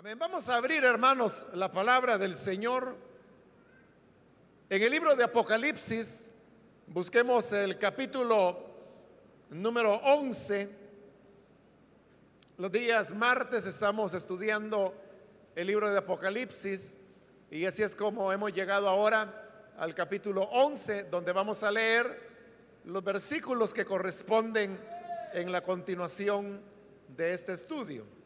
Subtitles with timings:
[0.00, 0.18] Amén.
[0.18, 2.96] Vamos a abrir, hermanos, la palabra del Señor.
[4.70, 6.36] En el libro de Apocalipsis,
[6.86, 8.56] busquemos el capítulo
[9.50, 10.70] número 11.
[12.56, 14.94] Los días martes estamos estudiando
[15.54, 16.96] el libro de Apocalipsis
[17.50, 22.06] y así es como hemos llegado ahora al capítulo 11, donde vamos a leer
[22.86, 24.78] los versículos que corresponden
[25.34, 26.58] en la continuación
[27.06, 28.19] de este estudio.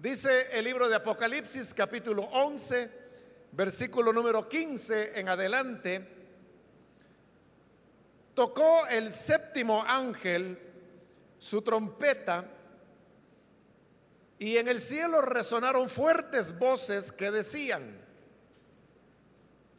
[0.00, 2.90] Dice el libro de Apocalipsis capítulo 11,
[3.52, 6.08] versículo número 15 en adelante,
[8.32, 10.58] tocó el séptimo ángel
[11.36, 12.46] su trompeta
[14.38, 18.00] y en el cielo resonaron fuertes voces que decían,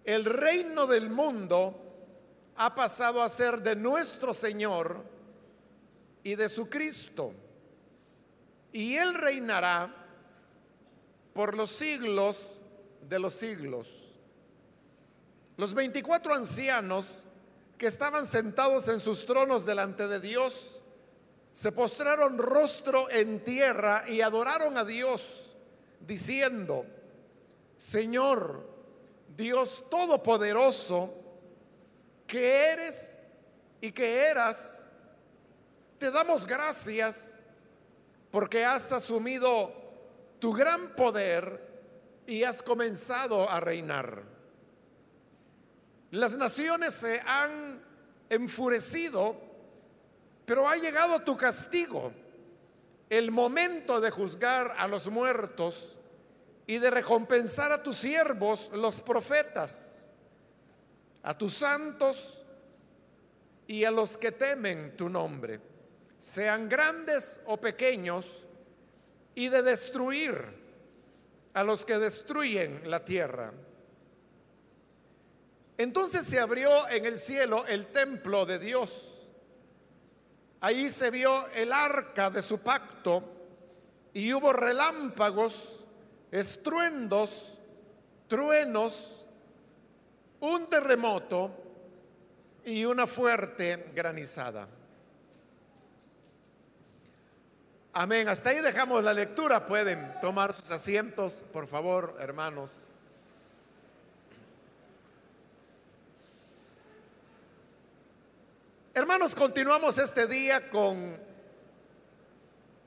[0.04, 1.82] el reino del mundo
[2.58, 5.04] ha pasado a ser de nuestro Señor
[6.22, 7.34] y de su Cristo,
[8.72, 9.98] y él reinará
[11.34, 12.62] por los siglos
[13.08, 14.12] de los siglos.
[15.58, 17.28] Los 24 ancianos
[17.78, 20.84] que estaban sentados en sus tronos delante de Dios,
[21.52, 25.56] se postraron rostro en tierra y adoraron a Dios,
[26.00, 26.86] diciendo,
[27.78, 28.70] Señor,
[29.36, 31.12] Dios Todopoderoso,
[32.28, 33.18] que eres
[33.82, 34.90] y que eras,
[35.98, 37.42] te damos gracias
[38.30, 39.74] porque has asumido
[40.42, 44.24] tu gran poder y has comenzado a reinar.
[46.10, 47.80] Las naciones se han
[48.28, 49.36] enfurecido,
[50.44, 52.12] pero ha llegado tu castigo,
[53.08, 55.96] el momento de juzgar a los muertos
[56.66, 60.14] y de recompensar a tus siervos, los profetas,
[61.22, 62.44] a tus santos
[63.68, 65.62] y a los que temen tu nombre,
[66.18, 68.48] sean grandes o pequeños,
[69.42, 70.36] y de destruir
[71.56, 73.52] a los que destruyen la tierra.
[75.80, 79.26] Entonces se abrió en el cielo el templo de Dios.
[80.60, 83.24] Ahí se vio el arca de su pacto
[84.14, 85.86] y hubo relámpagos,
[86.30, 87.58] estruendos,
[88.28, 89.28] truenos,
[90.42, 91.50] un terremoto
[92.64, 94.68] y una fuerte granizada.
[97.94, 98.30] Amén.
[98.30, 99.66] Hasta ahí dejamos la lectura.
[99.66, 102.88] Pueden tomar sus asientos, por favor, hermanos.
[108.94, 111.18] Hermanos, continuamos este día con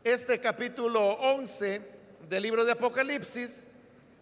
[0.02, 1.82] este capítulo 11
[2.26, 3.72] del libro de Apocalipsis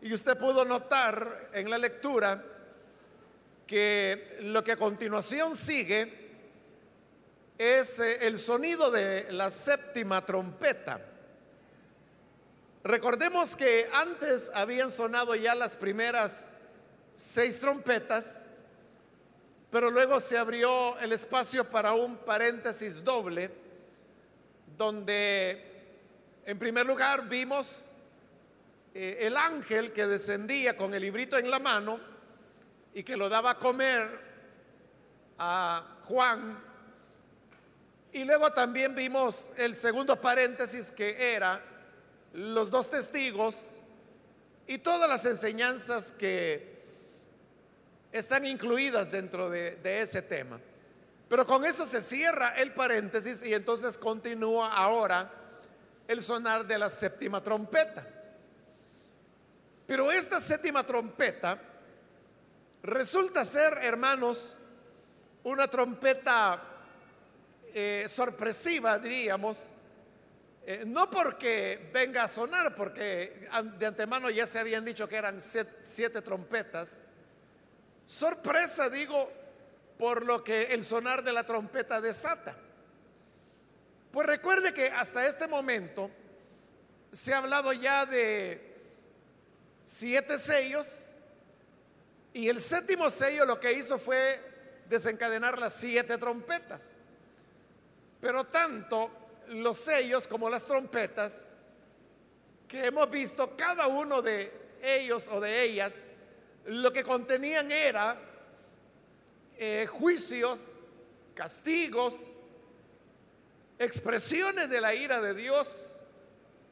[0.01, 2.45] y usted pudo notar en la lectura
[3.69, 6.22] que lo que a continuación sigue
[7.59, 11.01] es eh, el sonido de la séptima trompeta.
[12.85, 16.53] Recordemos que antes habían sonado ya las primeras
[17.15, 18.47] seis trompetas,
[19.71, 23.51] pero luego se abrió el espacio para un paréntesis doble,
[24.77, 25.71] donde
[26.45, 27.95] en primer lugar vimos
[28.95, 32.01] eh, el ángel que descendía con el librito en la mano
[32.93, 34.21] y que lo daba a comer
[35.39, 36.72] a Juan
[38.13, 41.61] y luego también vimos el segundo paréntesis que era
[42.35, 43.79] los dos testigos
[44.67, 46.73] y todas las enseñanzas que
[48.13, 50.61] están incluidas dentro de, ese tema.
[51.29, 55.31] Pero con eso se cierra el paréntesis y entonces continúa ahora
[56.07, 58.07] el sonar de la séptima trompeta.
[59.87, 61.59] Pero esta séptima trompeta
[62.83, 64.59] resulta ser, hermanos,
[65.45, 66.72] una trompeta
[67.75, 69.75] eh, sorpresiva, diríamos,
[70.65, 75.41] eh, no porque venga a sonar, porque de antemano ya se habían dicho que eran
[75.41, 77.03] siete, trompetas.
[78.07, 79.31] Sorpresa, digo,
[79.99, 82.55] por lo que el sonar de la trompeta desata.
[84.13, 86.11] Pues recuerde que hasta este momento
[87.11, 88.73] se ha hablado ya de
[89.85, 91.17] siete sellos
[92.33, 94.41] y el séptimo sello lo que hizo fue
[94.89, 96.99] desencadenar las siete trompetas.
[98.23, 99.11] Pero tanto
[99.49, 101.51] los sellos como las trompetas
[102.69, 106.09] que hemos visto, cada uno de ellos o de ellas,
[106.67, 108.17] lo que contenían era
[109.59, 110.79] eh, juicios,
[111.35, 112.39] castigos,
[113.77, 116.05] expresiones de la ira de Dios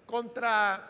[0.06, 0.88] contra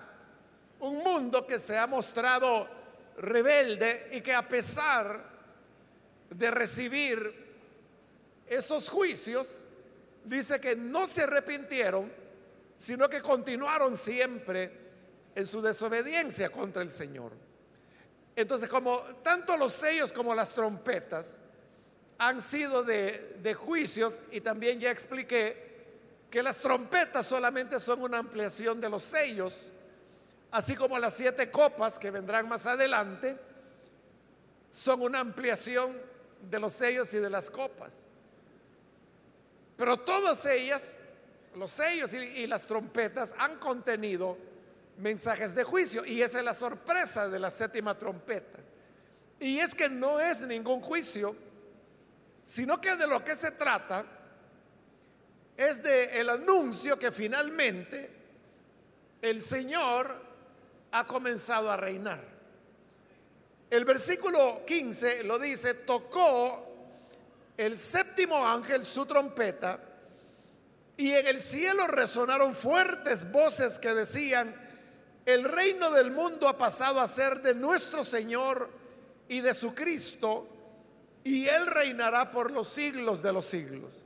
[0.80, 2.68] un mundo que se ha mostrado
[3.16, 5.24] rebelde y que a pesar
[6.28, 7.48] de recibir
[8.46, 9.64] esos juicios,
[10.24, 12.12] dice que no se arrepintieron,
[12.76, 14.70] sino que continuaron siempre
[15.34, 17.32] en su desobediencia contra el Señor.
[18.36, 21.40] Entonces, como tanto los sellos como las trompetas
[22.18, 25.70] han sido de, de juicios, y también ya expliqué
[26.30, 29.72] que las trompetas solamente son una ampliación de los sellos,
[30.50, 33.36] así como las siete copas que vendrán más adelante,
[34.70, 35.96] son una ampliación
[36.48, 38.04] de los sellos y de las copas.
[39.80, 41.04] Pero todas ellas,
[41.54, 44.36] los sellos y, las trompetas, han contenido
[44.98, 46.04] mensajes de juicio.
[46.04, 48.58] Y esa es la sorpresa de la séptima trompeta.
[49.38, 51.34] Y es que no es ningún juicio,
[52.44, 54.04] sino que de lo que se trata
[55.56, 58.10] es de anuncio que finalmente
[59.22, 60.14] el Señor
[60.92, 62.22] ha comenzado a reinar.
[63.70, 66.69] El versículo 15 lo dice, tocó
[67.60, 69.78] el séptimo ángel su trompeta
[70.96, 74.54] y en el cielo resonaron fuertes voces que decían,
[75.26, 78.70] el reino del mundo ha pasado a ser de nuestro Señor
[79.28, 80.48] y de su Cristo,
[81.22, 84.04] y Él reinará por los siglos de los siglos.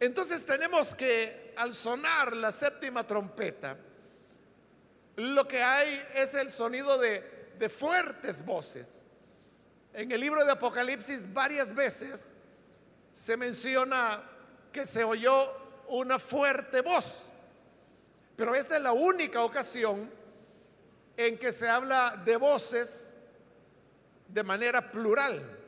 [0.00, 3.76] Entonces tenemos que, al sonar la séptima trompeta,
[5.16, 9.04] lo que hay es el sonido de, de fuertes voces.
[9.94, 12.34] En el libro de Apocalipsis varias veces
[13.12, 14.20] se menciona
[14.72, 15.48] que se oyó
[15.86, 17.30] una fuerte voz.
[18.34, 20.10] Pero esta es la única ocasión
[21.16, 23.14] en que se habla de voces
[24.26, 25.58] de manera plural.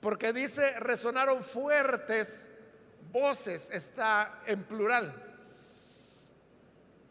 [0.00, 2.48] Porque dice, resonaron fuertes
[3.12, 5.14] voces, está en plural.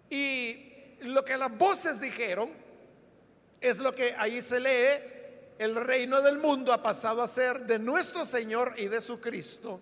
[0.09, 2.49] Y lo que las voces dijeron
[3.61, 5.16] es lo que ahí se lee,
[5.59, 9.79] el reino del mundo ha pasado a ser de nuestro Señor y de su Cristo,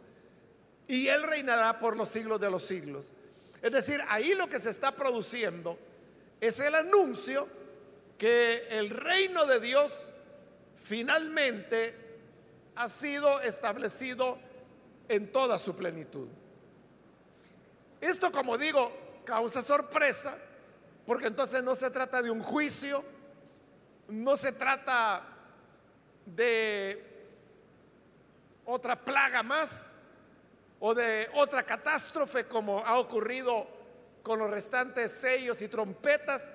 [0.87, 3.11] y Él reinará por los siglos de los siglos.
[3.61, 5.77] Es decir, ahí lo que se está produciendo
[6.39, 7.47] es el anuncio
[8.17, 10.11] que el reino de Dios
[10.75, 11.95] finalmente
[12.75, 14.37] ha sido establecido
[15.09, 16.27] en toda su plenitud.
[17.99, 18.91] Esto, como digo,
[19.25, 20.37] causa sorpresa,
[21.05, 23.03] porque entonces no se trata de un juicio,
[24.07, 25.34] no se trata
[26.25, 27.03] de
[28.65, 30.05] otra plaga más,
[30.79, 33.67] o de otra catástrofe como ha ocurrido
[34.21, 36.51] con los restantes sellos y trompetas.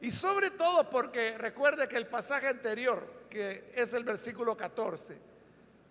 [0.00, 5.16] Y sobre todo porque recuerde que el pasaje anterior, que es el versículo 14,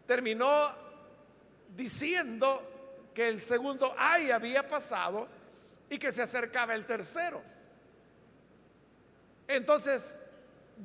[0.06, 0.72] terminó
[1.76, 5.28] diciendo que el segundo ay había pasado
[5.90, 7.42] y que se acercaba el tercero.
[9.48, 10.24] Entonces,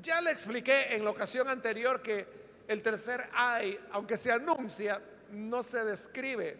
[0.02, 2.37] ya le expliqué en la ocasión anterior que
[2.68, 5.00] el tercer ay, aunque se anuncia,
[5.30, 6.56] no se describe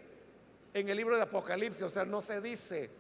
[0.73, 2.91] en el libro de Apocalipsis, o sea, no se dice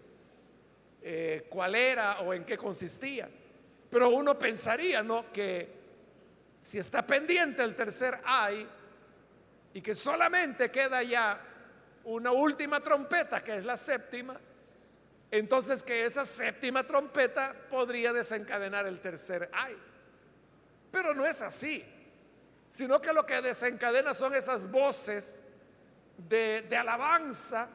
[1.03, 3.29] eh, cuál era o en qué consistía.
[3.91, 5.33] Pero uno pensaría, ¿no?
[5.33, 5.69] Que
[6.61, 8.69] si está pendiente el tercer ay
[9.73, 11.41] y que solamente queda ya
[12.05, 14.39] una última trompeta, que es la séptima,
[15.31, 19.77] entonces que esa séptima trompeta podría desencadenar el tercer ay.
[20.91, 21.83] Pero no es así,
[22.69, 25.43] sino que lo que desencadena son esas voces
[26.29, 27.69] de, alabanza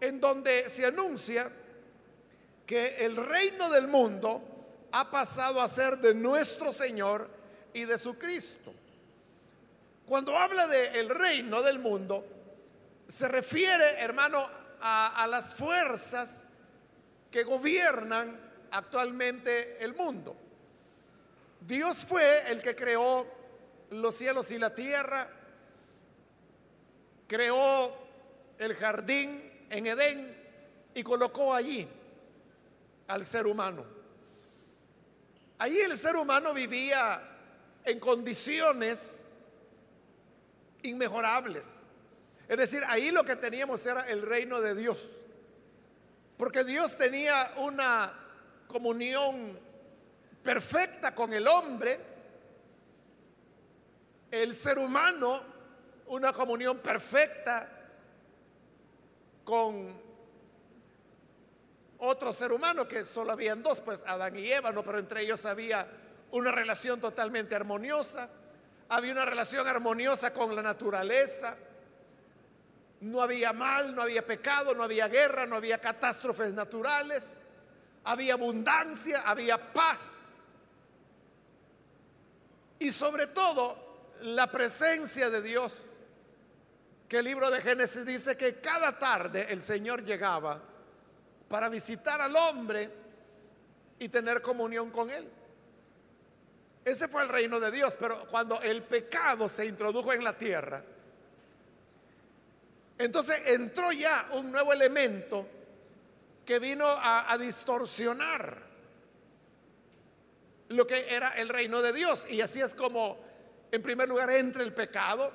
[0.00, 1.50] en donde se anuncia
[2.66, 4.42] que el reino del mundo
[4.92, 7.28] ha pasado a ser de nuestro Señor
[7.74, 8.72] y de su Cristo.
[10.06, 12.24] Cuando habla de el reino del mundo,
[13.06, 14.44] se refiere, hermano,
[14.80, 16.44] a, a, las fuerzas
[17.30, 18.38] que gobiernan
[18.70, 20.34] actualmente el mundo.
[21.60, 23.39] Dios fue el que creó
[23.90, 25.28] los cielos y la tierra,
[27.26, 27.92] creó
[28.58, 30.36] el jardín en Edén
[30.94, 31.88] y colocó allí
[33.08, 33.84] al ser humano.
[35.58, 37.22] Allí el ser humano vivía
[37.84, 39.30] en condiciones
[40.82, 41.82] inmejorables.
[42.48, 45.08] Es decir, ahí lo que teníamos era el reino de Dios.
[46.36, 48.12] Porque Dios tenía una
[48.66, 49.58] comunión
[50.42, 52.00] perfecta con el hombre.
[54.30, 55.50] El ser humano
[56.10, 57.68] una comunión perfecta
[59.44, 60.00] con
[61.98, 65.44] otro ser humano, que solo habían dos, pues Adán y Eva, no, pero entre ellos
[65.46, 65.86] había
[66.32, 68.28] una relación totalmente armoniosa,
[68.88, 71.56] había una relación armoniosa con la naturaleza,
[73.02, 77.42] no había mal, no había pecado, no había guerra, no había catástrofes naturales,
[78.04, 80.38] había abundancia, había paz.
[82.80, 83.89] Y sobre todo,
[84.22, 86.02] la presencia de Dios
[87.08, 90.60] que el libro de Génesis dice que cada tarde el Señor llegaba
[91.48, 92.88] para visitar al hombre
[93.98, 95.28] y tener comunión con él.
[96.84, 100.82] Ese fue el reino de Dios, pero cuando el pecado se introdujo en la tierra,
[102.96, 105.46] entonces entró ya un nuevo elemento
[106.44, 108.70] que vino a, a distorsionar
[110.68, 112.26] lo que era el reino de Dios.
[112.30, 113.18] Y así es como,
[113.70, 115.32] en primer lugar, entra el pecado.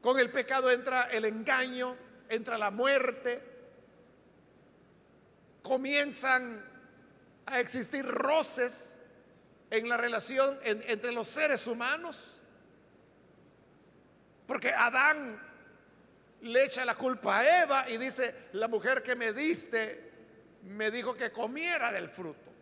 [0.00, 1.96] Con el pecado entra el engaño,
[2.28, 3.40] entra la muerte.
[5.62, 6.64] Comienzan
[7.46, 9.00] a existir roces
[9.70, 12.42] en la relación entre los seres humanos.
[14.46, 15.42] Porque Adán
[16.42, 20.12] le echa la culpa a Eva y dice, la mujer que me diste
[20.62, 22.52] me dijo que comiera del fruto.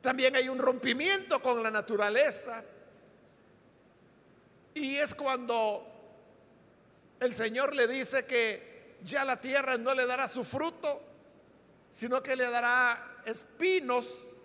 [0.00, 2.62] También hay un rompimiento con la naturaleza.
[4.76, 5.86] Y es cuando
[7.18, 11.00] el Señor le dice que ya la tierra no le dará su fruto,
[11.90, 14.38] sino que le dará espinos,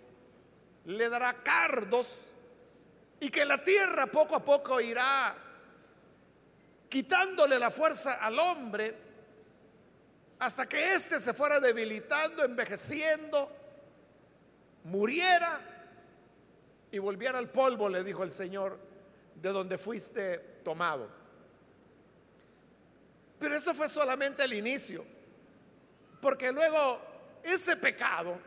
[0.86, 2.30] le dará cardos,
[3.20, 5.36] y que la tierra poco a poco irá
[6.88, 8.96] quitándole la fuerza al hombre
[10.38, 13.50] hasta que éste se fuera debilitando, envejeciendo
[14.84, 15.60] muriera
[16.90, 18.91] y volviera al polvo, le dijo el Señor,
[19.34, 21.08] de donde fuiste tomado.
[23.38, 25.04] Pero eso fue solamente el inicio,
[26.20, 27.00] porque luego
[27.42, 28.38] ese pecado,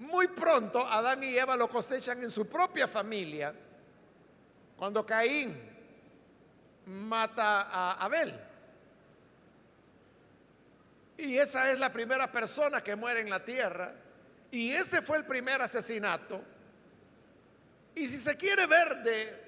[0.00, 3.54] muy pronto Adán y Eva lo cosechan en su propia familia,
[4.76, 5.56] cuando Caín
[6.86, 8.34] mata a Abel.
[11.18, 13.94] Y esa es la primera persona que muere en la tierra
[14.50, 16.42] y ese fue el primer asesinato.
[17.94, 19.39] Y si se quiere ver de,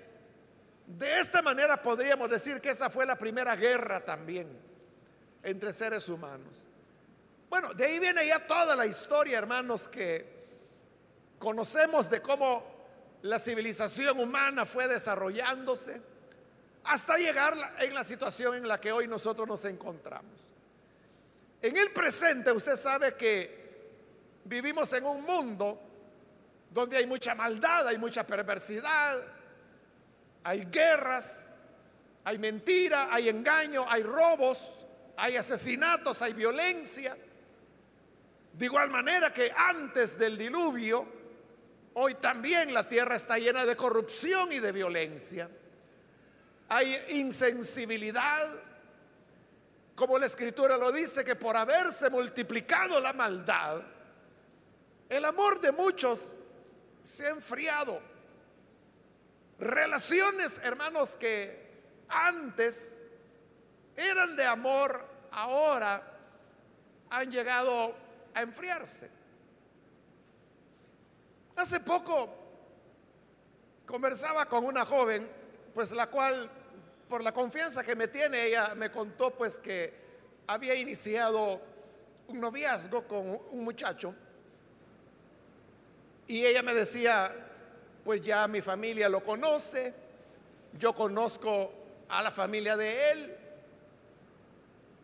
[0.98, 4.48] de esta manera, podríamos decir que esa fue la primera guerra también
[5.42, 6.66] entre seres humanos.
[7.48, 10.26] Bueno, de ahí viene ya toda la historia, hermanos, que
[11.38, 12.64] conocemos de cómo
[13.22, 16.00] la civilización humana fue desarrollándose
[16.84, 20.52] hasta llegar en la situación en la que hoy nosotros nos encontramos.
[21.60, 23.62] En el presente usted sabe que
[24.44, 25.80] Vivimos en un mundo
[26.70, 29.22] donde hay mucha maldad, hay mucha perversidad,
[30.44, 31.52] hay guerras,
[32.24, 34.84] hay mentira, hay engaño, hay robos,
[35.16, 37.16] hay asesinatos, hay violencia.
[38.52, 41.06] De igual manera que antes del diluvio,
[41.94, 45.48] hoy también la tierra está llena de corrupción y de violencia.
[46.68, 48.48] Hay insensibilidad,
[49.94, 53.82] como la escritura lo dice, que por haberse multiplicado la maldad,
[55.08, 56.38] el amor de muchos
[57.02, 58.11] se ha enfriado.
[59.62, 61.56] Relaciones, hermanos, que
[62.08, 63.04] antes
[63.96, 66.02] eran de amor, ahora
[67.10, 67.94] han llegado
[68.34, 69.08] a enfriarse.
[71.54, 72.34] Hace poco
[73.86, 75.30] conversaba con una joven,
[75.72, 76.50] pues la cual,
[77.08, 79.94] por la confianza que me tiene, ella me contó pues que
[80.48, 81.60] había iniciado
[82.26, 84.12] un noviazgo con un muchacho
[86.26, 87.32] y ella me decía,
[88.04, 89.94] pues ya mi familia lo conoce,
[90.78, 91.72] yo conozco
[92.08, 93.36] a la familia de él.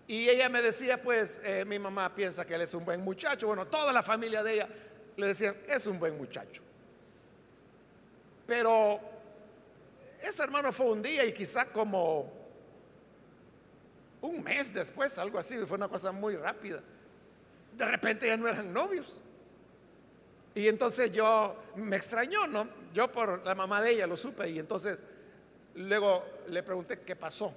[0.07, 3.47] Y ella me decía, pues eh, mi mamá piensa que él es un buen muchacho.
[3.47, 4.69] Bueno, toda la familia de ella
[5.17, 6.62] le decían, es un buen muchacho.
[8.47, 8.99] Pero
[10.23, 12.33] ese hermano fue un día y quizá como
[14.23, 16.83] un mes después, algo así, fue una cosa muy rápida.
[17.76, 19.23] De repente ya no eran novios.
[20.59, 22.67] Y entonces yo me extrañó, ¿no?
[22.93, 25.05] Yo por la mamá de ella lo supe y entonces
[25.77, 27.55] luego le pregunté qué pasó.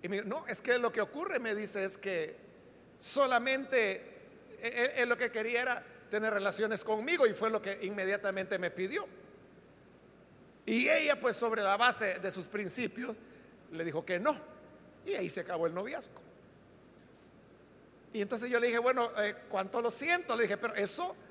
[0.00, 2.36] Y me dijo, no, es que lo que ocurre, me dice, es que
[2.96, 4.00] solamente
[4.60, 9.04] él, lo que quería era tener relaciones conmigo y fue lo que inmediatamente me pidió.
[10.66, 13.16] Y ella pues sobre la base de sus principios
[13.72, 14.38] le dijo que no.
[15.04, 16.20] Y ahí se acabó el noviazgo.
[18.12, 20.36] Y entonces yo le dije, bueno, eh, ¿cuánto lo siento?
[20.36, 21.25] Le dije, pero eso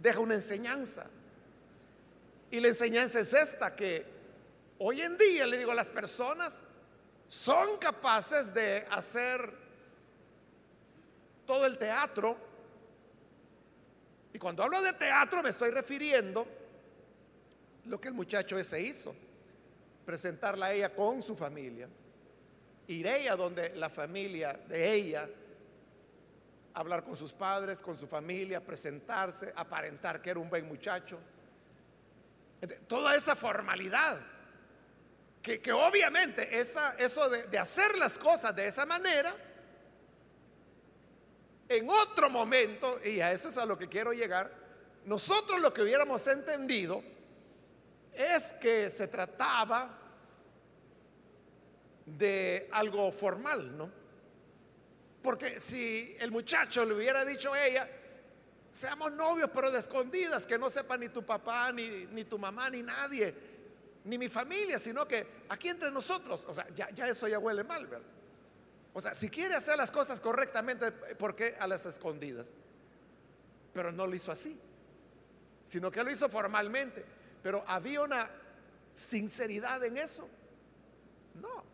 [0.00, 1.08] deja una enseñanza.
[2.50, 4.04] Y la enseñanza es esta, que
[4.78, 6.64] hoy en día, le digo, las personas
[7.28, 9.52] son capaces de hacer
[11.46, 12.36] todo el teatro.
[14.32, 16.46] Y cuando hablo de teatro me estoy refiriendo
[17.86, 19.14] lo que el muchacho ese hizo,
[20.04, 21.88] presentarla a ella con su familia,
[22.88, 25.28] ir ella donde la familia de ella
[26.74, 31.18] hablar con sus padres, con su familia, presentarse, aparentar que era un buen muchacho.
[32.86, 34.20] Toda esa formalidad,
[35.42, 39.34] que, obviamente esa, eso de, de hacer las cosas de esa manera,
[41.68, 44.50] en otro momento, y a eso es a lo que quiero llegar,
[45.06, 47.02] nosotros lo que hubiéramos entendido
[48.12, 49.96] es que se trataba
[52.04, 53.99] de algo formal, ¿no?
[55.22, 57.88] Porque si el muchacho le hubiera dicho a ella,
[58.70, 62.70] seamos novios pero de escondidas, que no sepa ni tu papá, ni, ni tu mamá,
[62.70, 63.34] ni nadie,
[64.04, 67.64] ni mi familia, sino que aquí entre nosotros, o sea, ya, ya eso ya huele
[67.64, 68.06] mal, ¿verdad?
[68.92, 72.52] O sea, si quiere hacer las cosas correctamente, ¿por qué a las escondidas?
[73.72, 74.58] Pero no lo hizo así,
[75.64, 77.04] sino que lo hizo formalmente.
[77.42, 78.28] Pero había una
[78.92, 80.28] sinceridad en eso.
[81.34, 81.64] No,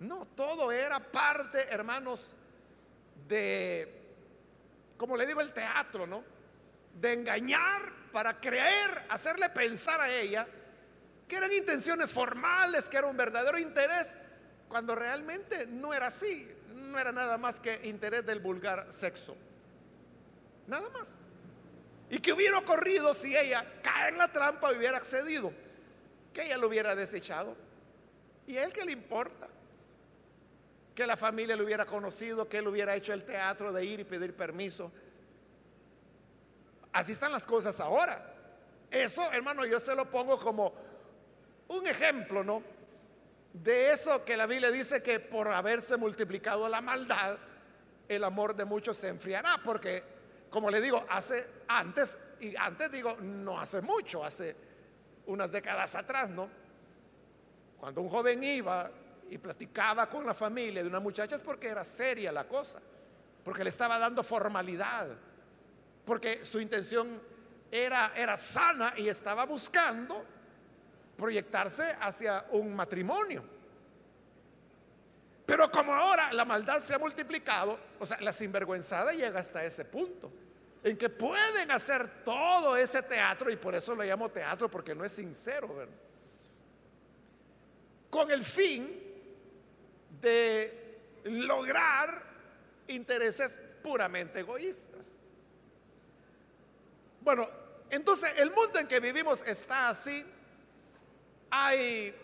[0.00, 2.36] no, todo era parte, hermanos,
[3.30, 3.88] de,
[4.98, 6.22] como le digo, el teatro, ¿no?
[7.00, 10.46] De engañar para creer, hacerle pensar a ella
[11.26, 14.16] que eran intenciones formales, que era un verdadero interés,
[14.68, 19.36] cuando realmente no era así, no era nada más que interés del vulgar sexo.
[20.66, 21.16] Nada más.
[22.10, 25.52] Y que hubiera ocurrido si ella cae en la trampa y hubiera accedido,
[26.34, 27.56] que ella lo hubiera desechado.
[28.48, 29.48] ¿Y a él qué le importa?
[31.00, 34.04] Que la familia lo hubiera conocido, que él hubiera hecho el teatro de ir y
[34.04, 34.92] pedir permiso.
[36.92, 38.22] Así están las cosas ahora.
[38.90, 40.74] Eso, hermano, yo se lo pongo como
[41.68, 42.62] un ejemplo, ¿no?
[43.50, 47.38] De eso que la Biblia dice que por haberse multiplicado la maldad,
[48.06, 50.02] el amor de muchos se enfriará, porque
[50.50, 54.54] como le digo, hace antes, y antes digo, no hace mucho, hace
[55.24, 56.50] unas décadas atrás, ¿no?
[57.78, 58.90] Cuando un joven iba
[59.30, 62.80] y platicaba con la familia de una muchacha es porque era seria la cosa,
[63.44, 65.08] porque le estaba dando formalidad,
[66.04, 67.20] porque su intención
[67.70, 70.24] era, era sana y estaba buscando
[71.16, 73.44] proyectarse hacia un matrimonio.
[75.46, 79.84] Pero como ahora la maldad se ha multiplicado, o sea, la sinvergüenzada llega hasta ese
[79.84, 80.32] punto,
[80.82, 85.04] en que pueden hacer todo ese teatro, y por eso lo llamo teatro, porque no
[85.04, 85.86] es sincero.
[88.08, 89.09] Con el fin
[90.20, 92.22] de lograr
[92.88, 95.18] intereses puramente egoístas.
[97.20, 97.48] Bueno,
[97.90, 100.24] entonces el mundo en que vivimos está así
[101.50, 102.14] hay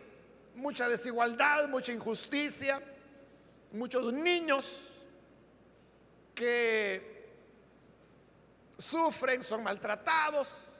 [0.54, 2.80] mucha desigualdad, mucha injusticia,
[3.72, 4.92] muchos niños
[6.34, 7.26] que
[8.78, 10.78] sufren, son maltratados.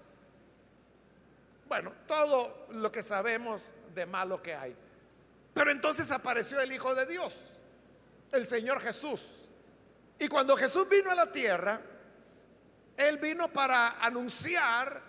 [1.68, 4.76] Bueno, todo lo que sabemos de malo que hay.
[5.56, 7.64] Pero entonces apareció el Hijo de Dios,
[8.30, 9.48] el Señor Jesús.
[10.18, 11.80] Y cuando Jesús vino a la tierra,
[12.94, 15.02] Él vino para anunciar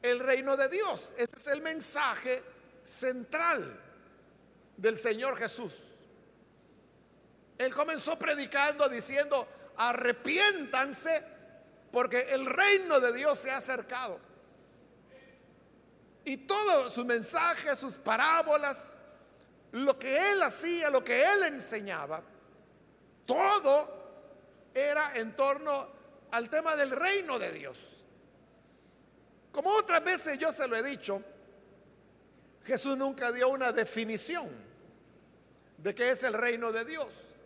[0.00, 1.14] el reino de Dios.
[1.18, 2.42] Ese es el mensaje
[2.82, 3.78] central
[4.78, 5.76] del Señor Jesús.
[7.58, 11.22] Él comenzó predicando diciendo, arrepiéntanse
[11.92, 14.18] porque el reino de Dios se ha acercado.
[16.24, 19.03] Y todo su mensaje, sus parábolas,
[19.74, 22.22] lo que él hacía, lo que él enseñaba,
[23.26, 25.88] todo era en torno
[26.30, 28.06] al tema del reino de Dios.
[29.50, 31.20] Como otras veces yo se lo he dicho,
[32.64, 34.48] Jesús nunca dio una definición
[35.78, 37.36] de qué es el reino de Dios.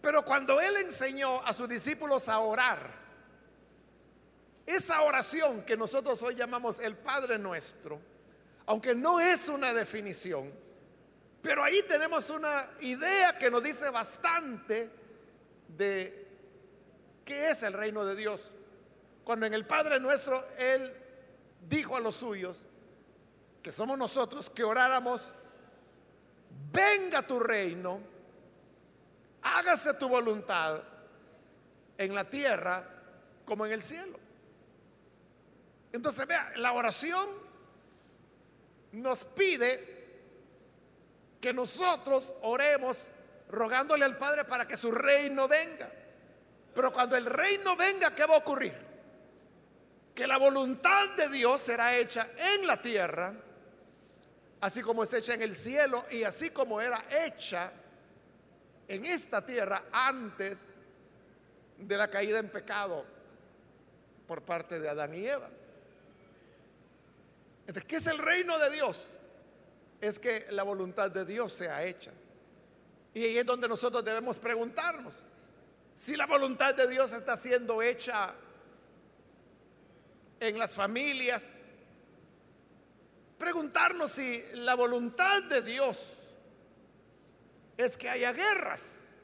[0.00, 2.98] Pero cuando Él enseñó a sus discípulos a orar,
[4.66, 8.00] esa oración que nosotros hoy llamamos el Padre nuestro,
[8.68, 10.52] aunque no es una definición,
[11.40, 14.90] pero ahí tenemos una idea que nos dice bastante
[15.68, 16.26] de
[17.24, 18.52] qué es el reino de Dios.
[19.24, 20.92] Cuando en el Padre nuestro Él
[21.66, 22.66] dijo a los suyos,
[23.62, 25.32] que somos nosotros, que oráramos,
[26.70, 28.00] venga tu reino,
[29.40, 30.82] hágase tu voluntad
[31.96, 32.86] en la tierra
[33.46, 34.18] como en el cielo.
[35.90, 37.47] Entonces, vea, la oración
[38.92, 39.96] nos pide
[41.40, 43.12] que nosotros oremos
[43.50, 45.90] rogándole al Padre para que su reino venga.
[46.74, 48.76] Pero cuando el reino venga, ¿qué va a ocurrir?
[50.14, 53.34] Que la voluntad de Dios será hecha en la tierra
[54.60, 57.70] así como es hecha en el cielo y así como era hecha
[58.86, 60.76] en esta tierra antes
[61.76, 63.04] de la caída en pecado
[64.26, 65.48] por parte de Adán y Eva.
[67.86, 69.18] ¿Qué es el reino de Dios?
[70.00, 72.12] Es que la voluntad de Dios sea hecha.
[73.14, 75.22] Y ahí es donde nosotros debemos preguntarnos
[75.94, 78.32] si la voluntad de Dios está siendo hecha
[80.40, 81.62] en las familias,
[83.36, 86.18] preguntarnos si la voluntad de Dios
[87.76, 89.16] es que haya guerras.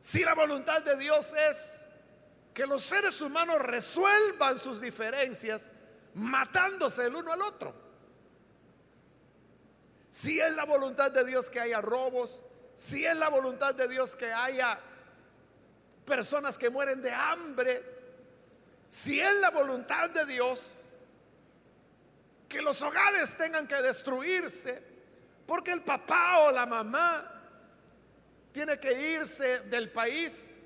[0.00, 1.86] Si la voluntad de Dios es
[2.52, 5.70] que los seres humanos resuelvan sus diferencias
[6.18, 7.74] matándose el uno al otro.
[10.10, 12.42] Si es la voluntad de Dios que haya robos,
[12.74, 14.78] si es la voluntad de Dios que haya
[16.04, 17.82] personas que mueren de hambre,
[18.88, 20.86] si es la voluntad de Dios
[22.48, 24.82] que los hogares tengan que destruirse,
[25.46, 27.34] porque el papá o la mamá
[28.52, 30.60] tiene que irse del país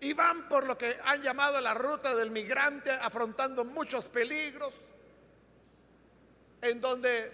[0.00, 4.74] y van por lo que han llamado la ruta del migrante, afrontando muchos peligros,
[6.62, 7.32] en donde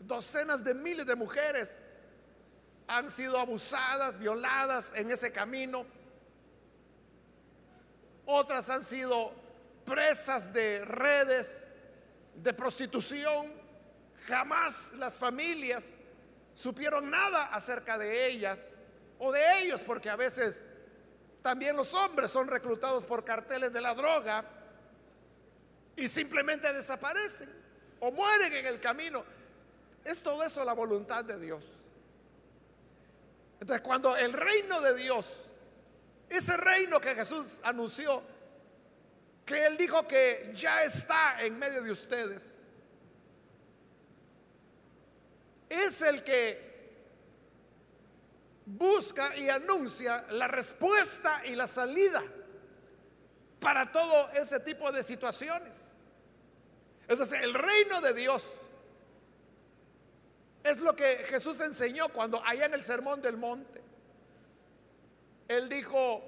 [0.00, 1.80] docenas de miles de mujeres
[2.86, 5.84] han sido abusadas, violadas en ese camino.
[8.24, 9.32] Otras han sido
[9.84, 11.68] presas de redes
[12.34, 13.52] de prostitución.
[14.26, 15.98] Jamás las familias
[16.54, 18.82] supieron nada acerca de ellas
[19.18, 20.64] o de ellos, porque a veces
[21.42, 24.44] también los hombres son reclutados por carteles de la droga
[25.96, 27.48] y simplemente desaparecen
[28.00, 29.24] o mueren en el camino.
[30.04, 31.64] Es todo eso la voluntad de Dios.
[33.60, 35.52] Entonces, cuando el reino de Dios,
[36.28, 38.22] ese reino que Jesús anunció,
[39.44, 42.60] que Él dijo que ya está en medio de ustedes,
[45.68, 46.67] es el que
[48.76, 52.22] busca y anuncia la respuesta y la salida
[53.60, 55.94] para todo ese tipo de situaciones.
[57.08, 58.58] Entonces, el reino de Dios
[60.62, 63.80] es lo que Jesús enseñó cuando allá en el Sermón del Monte.
[65.48, 66.22] Él dijo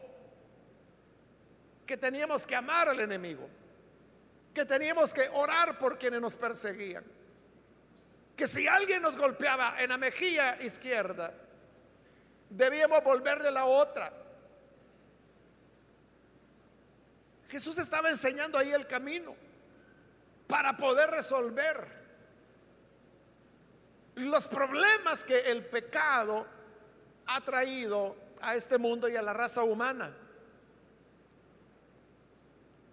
[1.84, 3.46] que teníamos que amar al enemigo,
[4.54, 7.04] que teníamos que orar por quienes nos perseguían,
[8.34, 11.34] que si alguien nos golpeaba en la mejilla izquierda,
[12.50, 14.12] debíamos volverle la otra.
[17.48, 19.34] Jesús estaba enseñando ahí el camino
[20.46, 22.00] para poder resolver
[24.16, 26.46] los problemas que el pecado
[27.26, 30.14] ha traído a este mundo y a la raza humana.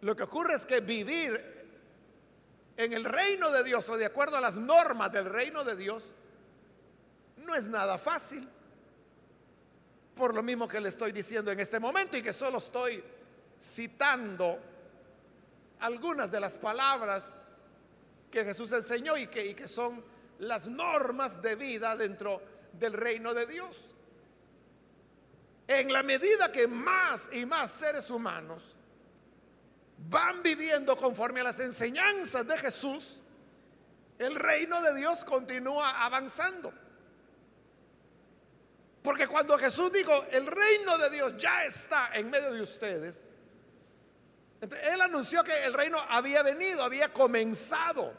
[0.01, 1.57] Lo que ocurre es que vivir
[2.77, 6.13] en el reino de Dios o de acuerdo a las normas del reino de Dios
[7.37, 8.47] no es nada fácil.
[10.17, 13.03] Por lo mismo que le estoy diciendo en este momento y que solo estoy
[13.62, 14.60] citando
[15.80, 17.36] algunas de las palabras
[18.32, 20.03] que Jesús enseñó y que, y que son
[20.39, 22.41] las normas de vida dentro
[22.73, 23.95] del reino de Dios.
[25.67, 28.75] En la medida que más y más seres humanos
[30.10, 33.19] van viviendo conforme a las enseñanzas de Jesús,
[34.17, 36.73] el reino de Dios continúa avanzando.
[39.07, 43.29] Porque cuando Jesús dijo, el reino de Dios ya está en medio de ustedes,
[44.59, 48.13] él anunció que el reino había venido, había comenzado.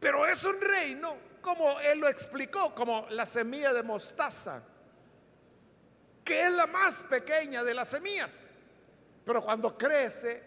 [0.00, 4.62] Pero es un reino, como él lo explicó, como la semilla de mostaza,
[6.24, 8.60] que es la más pequeña de las semillas.
[9.26, 10.42] Pero cuando crece,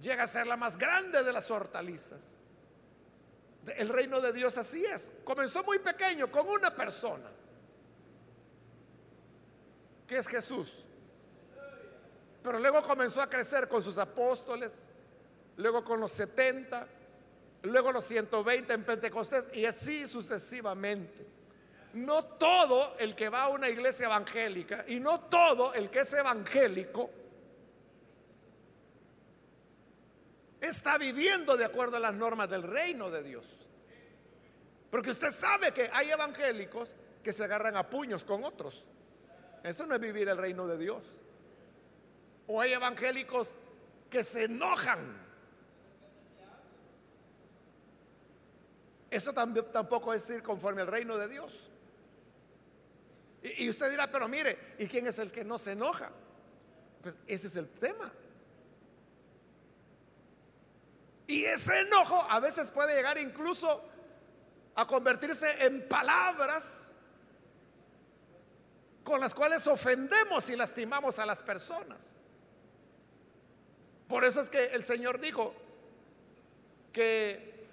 [0.00, 2.32] llega a ser la más grande de las hortalizas.
[3.76, 5.12] El reino de Dios así es.
[5.22, 7.35] Comenzó muy pequeño con una persona,
[10.06, 10.84] que es Jesús.
[12.42, 14.90] Pero luego comenzó a crecer con sus apóstoles,
[15.56, 16.86] luego con los 70,
[17.62, 21.26] luego los 120 en Pentecostés y así sucesivamente.
[21.94, 26.12] No todo el que va a una iglesia evangélica y no todo el que es
[26.12, 27.10] evangélico
[30.60, 33.68] está viviendo de acuerdo a las normas del reino de Dios.
[34.90, 38.88] Porque usted sabe que hay evangélicos que se agarran a puños con otros.
[39.66, 41.02] Eso no es vivir el reino de Dios.
[42.46, 43.58] O hay evangélicos
[44.08, 45.26] que se enojan
[49.10, 51.70] Eso tampoco es ir conforme al reino de Dios.
[53.42, 56.10] Y, usted dirá, pero mire, ¿y quién es el que no se enoja?
[57.00, 58.12] Pues ese es el tema.
[61.28, 63.88] Y ese enojo a veces puede llegar incluso
[64.74, 66.95] a convertirse en palabras
[69.06, 72.12] con las cuales ofendemos y lastimamos a las personas.
[74.08, 75.54] Por eso es que el Señor dijo
[76.92, 77.68] que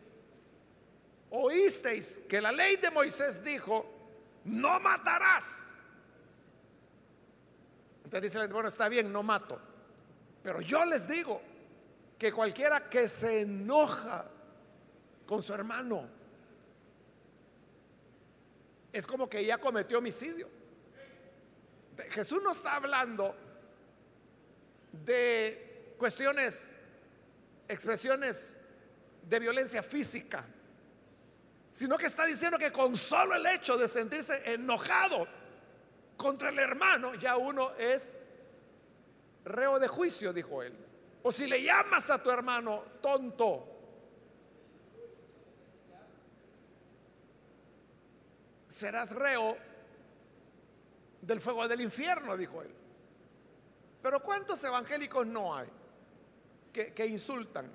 [1.32, 3.84] oísteis que la ley de Moisés dijo,
[4.43, 5.74] no matarás.
[8.04, 9.60] Entonces dice, bueno, está bien, no mato.
[10.43, 11.41] Pero yo les digo
[12.19, 14.30] que cualquiera que se enoja
[15.26, 16.08] con su hermano
[18.91, 20.62] es como que ya cometió homicidio.
[22.10, 23.36] Jesús no está hablando
[24.92, 26.76] de cuestiones,
[27.68, 28.58] expresiones
[29.24, 30.46] de violencia física,
[31.72, 35.28] sino que está diciendo que con solo el hecho de sentirse enojado
[36.18, 38.18] contra el hermano, ya uno es
[39.46, 40.74] reo de juicio, dijo él.
[41.24, 43.70] O si le llamas a tu hermano tonto,
[48.68, 49.58] serás reo
[51.26, 52.70] del fuego del infierno, dijo él.
[54.02, 55.68] Pero ¿cuántos evangélicos no hay
[56.74, 57.72] que, insultan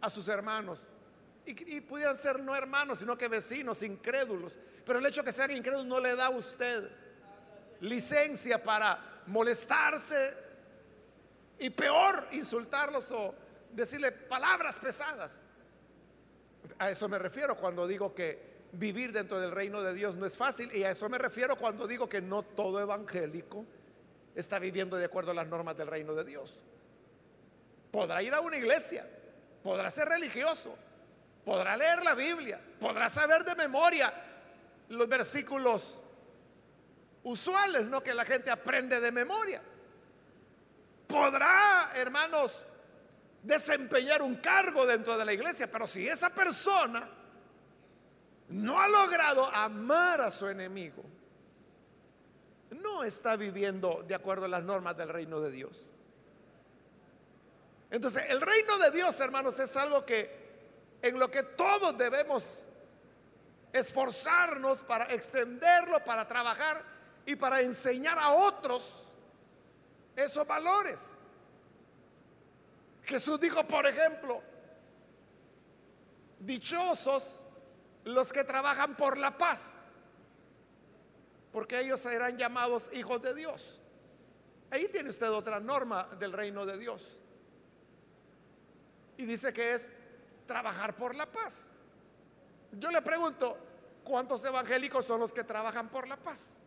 [0.00, 0.88] a sus hermanos?
[1.44, 4.56] Y, y, pudieran ser no hermanos, sino que vecinos, incrédulos.
[4.84, 6.90] Pero el hecho de que sean incrédulos no le da a usted
[7.80, 10.34] licencia para molestarse
[11.58, 13.34] y peor insultarlos o
[13.72, 15.42] decirle palabras pesadas.
[16.78, 20.36] A eso me refiero cuando digo que vivir dentro del reino de Dios no es
[20.36, 23.64] fácil y a eso me refiero cuando digo que no todo evangélico
[24.34, 26.62] está viviendo de acuerdo a las normas del reino de Dios.
[27.90, 29.04] Podrá ir a una iglesia,
[29.62, 30.76] podrá ser religioso,
[31.44, 34.12] podrá leer la Biblia, podrá saber de memoria
[34.90, 36.02] los versículos
[37.24, 39.62] usuales, no que la gente aprende de memoria.
[41.06, 42.66] Podrá, hermanos,
[43.42, 47.17] desempeñar un cargo dentro de la iglesia, pero si esa persona
[48.48, 51.02] no ha logrado amar a su enemigo,
[52.70, 55.90] no está viviendo de acuerdo a las normas del reino de Dios.
[57.90, 60.48] Entonces, el reino de Dios, hermanos, es algo que
[61.00, 62.66] en lo que todos debemos
[63.72, 66.82] esforzarnos para extenderlo, para trabajar
[67.24, 69.04] y para enseñar a otros
[70.16, 71.18] esos valores.
[73.04, 74.42] Jesús dijo, por ejemplo,
[76.40, 77.44] dichosos
[78.08, 79.94] los que trabajan por la paz,
[81.52, 83.80] porque ellos serán llamados hijos de Dios.
[84.70, 87.20] Ahí tiene usted otra norma del reino de Dios.
[89.18, 89.92] Y dice que es
[90.46, 91.74] trabajar por la paz.
[92.72, 93.58] Yo le pregunto,
[94.04, 96.60] ¿cuántos evangélicos son los que trabajan por la paz?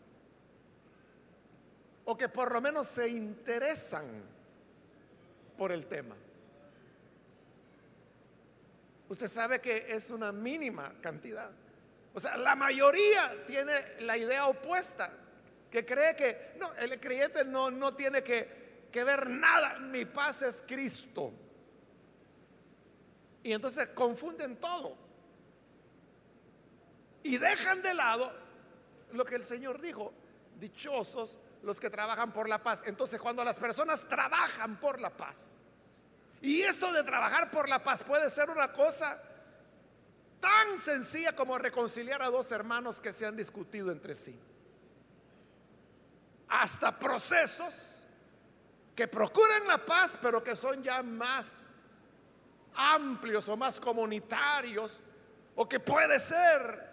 [2.06, 4.06] O que por lo menos se interesan
[5.58, 6.16] por el tema.
[9.12, 11.52] Usted sabe que es una mínima cantidad.
[12.14, 15.12] O sea, la mayoría tiene la idea opuesta,
[15.70, 20.44] que cree que, no, el creyente no, no tiene que, que ver nada, mi paz
[20.44, 21.34] es Cristo.
[23.44, 24.96] Y entonces confunden todo.
[27.24, 28.32] Y dejan de lado
[29.12, 30.14] lo que el Señor dijo,
[30.58, 32.84] dichosos los que trabajan por la paz.
[32.86, 35.66] Entonces cuando las personas trabajan por la paz,
[36.42, 39.22] y esto de trabajar por la paz puede ser una cosa
[40.40, 44.38] tan sencilla como reconciliar a dos hermanos que se han discutido entre sí.
[46.48, 48.04] Hasta procesos
[48.96, 51.68] que procuran la paz, pero que son ya más
[52.74, 55.00] amplios o más comunitarios,
[55.56, 56.90] o que puede ser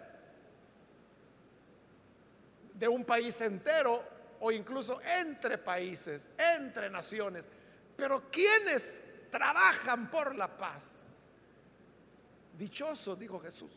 [2.73, 4.03] de un país entero
[4.39, 7.45] o incluso entre países, entre naciones.
[7.97, 11.19] Pero ¿quiénes trabajan por la paz.
[12.57, 13.71] Dichosos, dijo Jesús,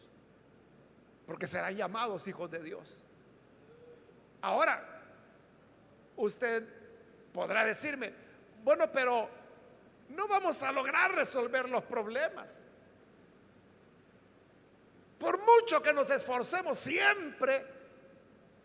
[1.26, 3.04] porque serán llamados hijos de Dios.
[4.40, 5.02] Ahora,
[6.16, 6.66] usted
[7.32, 8.12] podrá decirme,
[8.64, 9.28] bueno, pero
[10.10, 12.64] no vamos a lograr resolver los problemas.
[15.18, 17.64] Por mucho que nos esforcemos, siempre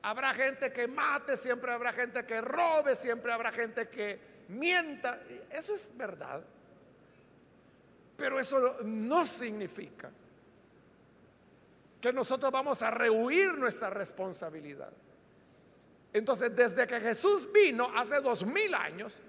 [0.02, 5.19] habrá gente que mate, siempre habrá gente que robe, siempre habrá gente que mienta.
[5.52, 6.43] Eso es verdad.
[8.17, 10.12] Pero eso no significa
[12.01, 14.91] que nosotros vamos a rehuir nuestra responsabilidad.
[16.13, 19.19] Entonces, desde que Jesús vino hace dos mil años,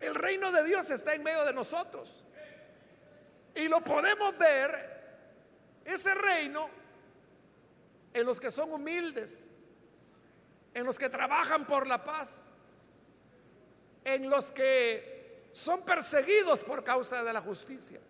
[0.00, 2.24] el reino de Dios está en medio de nosotros.
[3.54, 4.90] Y lo podemos ver,
[5.84, 6.68] ese reino,
[8.12, 9.48] en los que son humildes,
[10.74, 12.50] en los que trabajan por la paz,
[14.04, 18.00] en los que son perseguidos por causa de la justicia.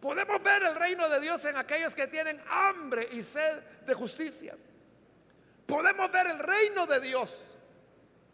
[0.00, 4.56] Podemos ver el reino de Dios en aquellos que tienen hambre y sed de justicia.
[5.66, 7.56] Podemos ver el reino de Dios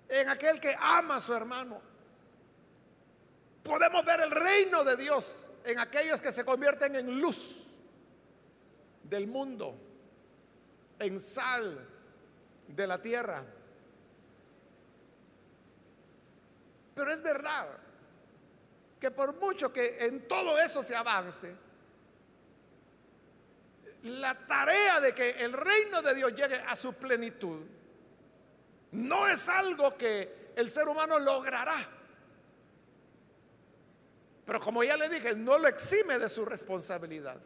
[0.08, 1.80] en aquel que ama a su hermano.
[3.62, 7.72] Podemos ver el reino de Dios en aquellos que se convierten en luz
[9.02, 9.74] del mundo,
[10.98, 11.88] en sal
[12.68, 13.42] de la tierra.
[16.94, 17.83] Pero es verdad
[19.04, 21.54] que por mucho que en todo eso se avance,
[24.04, 27.60] la tarea de que el reino de Dios llegue a su plenitud
[28.92, 31.86] No es algo que el ser humano logrará.
[34.46, 37.36] Pero como ya le dije, no lo exime de su responsabilidad.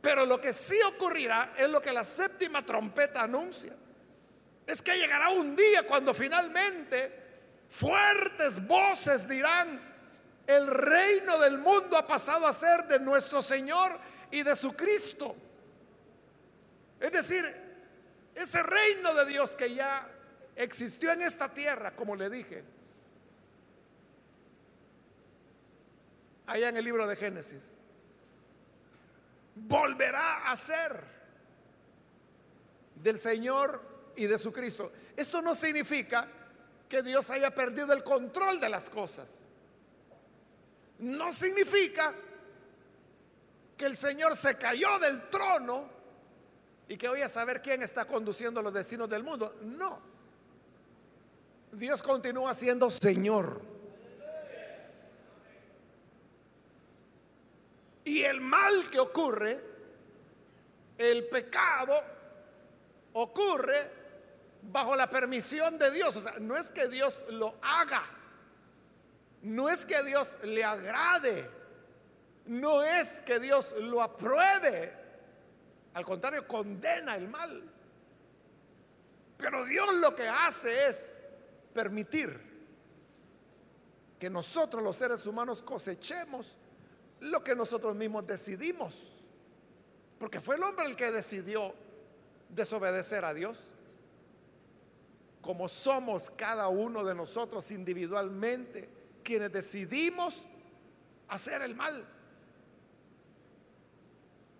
[0.00, 3.74] Pero lo que sí ocurrirá es lo que la séptima trompeta anuncia.
[4.66, 7.21] Es que llegará un día cuando finalmente
[7.72, 9.80] fuertes voces dirán,
[10.46, 13.98] el reino del mundo ha pasado a ser de nuestro Señor
[14.30, 15.34] y de su Cristo.
[17.00, 17.44] Es decir,
[18.34, 20.06] ese reino de Dios que ya
[20.54, 22.62] existió en esta tierra, como le dije,
[26.46, 27.70] allá en el libro de Génesis,
[29.54, 30.92] volverá a ser
[32.96, 33.80] del Señor
[34.14, 34.92] y de su Cristo.
[35.16, 36.28] Esto no significa
[36.92, 39.48] que Dios haya perdido el control de las cosas.
[40.98, 42.12] No significa
[43.78, 45.88] que el Señor se cayó del trono
[46.86, 49.56] y que voy a saber quién está conduciendo los destinos del mundo.
[49.62, 50.00] No.
[51.72, 53.62] Dios continúa siendo Señor.
[58.04, 59.64] Y el mal que ocurre,
[60.98, 61.94] el pecado,
[63.14, 64.01] ocurre
[64.62, 66.16] bajo la permisión de Dios.
[66.16, 68.02] O sea, no es que Dios lo haga,
[69.42, 71.50] no es que Dios le agrade,
[72.46, 75.00] no es que Dios lo apruebe.
[75.94, 77.70] Al contrario, condena el mal.
[79.36, 81.18] Pero Dios lo que hace es
[81.74, 82.52] permitir
[84.18, 86.56] que nosotros los seres humanos cosechemos
[87.18, 89.02] lo que nosotros mismos decidimos.
[90.18, 91.74] Porque fue el hombre el que decidió
[92.48, 93.76] desobedecer a Dios.
[95.42, 98.88] Como somos cada uno de nosotros individualmente
[99.22, 100.46] quienes decidimos
[101.28, 102.06] hacer el mal.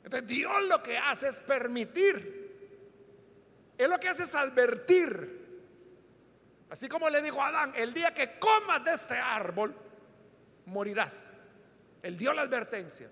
[0.04, 2.42] Entonces Dios lo que hace es permitir.
[3.78, 5.40] Él lo que hace es advertir.
[6.68, 9.74] Así como le dijo a Adán, el día que comas de este árbol,
[10.66, 11.32] morirás.
[12.02, 13.08] Él dio la advertencia.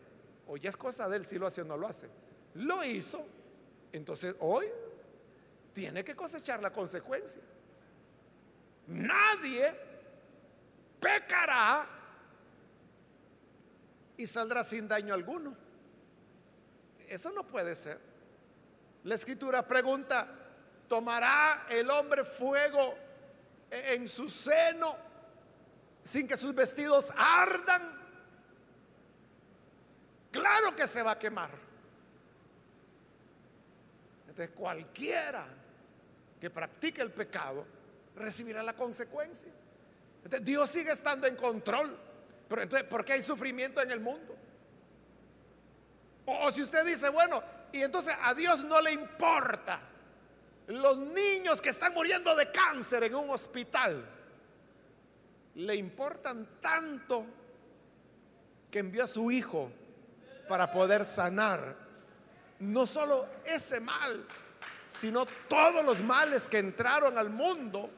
[0.48, 2.08] Hoy es cosa de él si lo hace o no lo hace.
[2.54, 3.24] Lo hizo.
[3.92, 4.66] Entonces hoy
[5.72, 7.42] tiene que cosechar la consecuencia.
[8.90, 9.72] Nadie
[11.00, 11.86] pecará
[14.16, 15.56] y saldrá sin daño alguno.
[17.08, 18.00] Eso no puede ser.
[19.04, 20.28] La escritura pregunta,
[20.88, 22.96] ¿tomará el hombre fuego
[23.70, 24.96] en su seno
[26.02, 27.96] sin que sus vestidos ardan?
[30.32, 31.50] Claro que se va a quemar.
[34.22, 35.46] Entonces cualquiera
[36.40, 37.79] que practique el pecado
[38.16, 39.50] recibirá la consecuencia.
[40.42, 41.98] Dios sigue estando en control.
[42.48, 44.36] Pero entonces, ¿por qué hay sufrimiento en el mundo?
[46.26, 47.42] O, o si usted dice, bueno,
[47.72, 49.80] y entonces a Dios no le importa
[50.66, 54.04] los niños que están muriendo de cáncer en un hospital.
[55.54, 57.26] Le importan tanto
[58.70, 59.70] que envió a su hijo
[60.48, 61.76] para poder sanar
[62.60, 64.26] no solo ese mal,
[64.88, 67.90] sino todos los males que entraron al mundo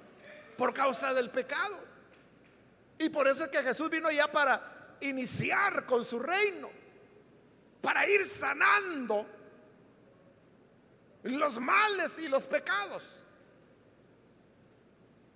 [0.56, 1.78] por causa del pecado.
[2.98, 6.70] Y por eso es que Jesús vino ya para iniciar con su reino,
[7.80, 9.26] para ir sanando
[11.24, 13.24] los males y los pecados.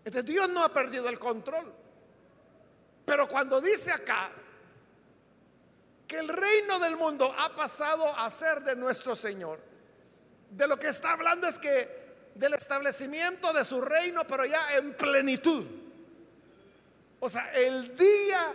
[0.05, 1.72] Entonces Dios no ha perdido el control.
[3.05, 4.31] Pero cuando dice acá
[6.07, 9.59] que el reino del mundo ha pasado a ser de nuestro Señor.
[10.50, 12.06] De lo que está hablando es que
[12.38, 15.64] del establecimiento de su reino, pero ya en plenitud.
[17.20, 18.53] O sea, el día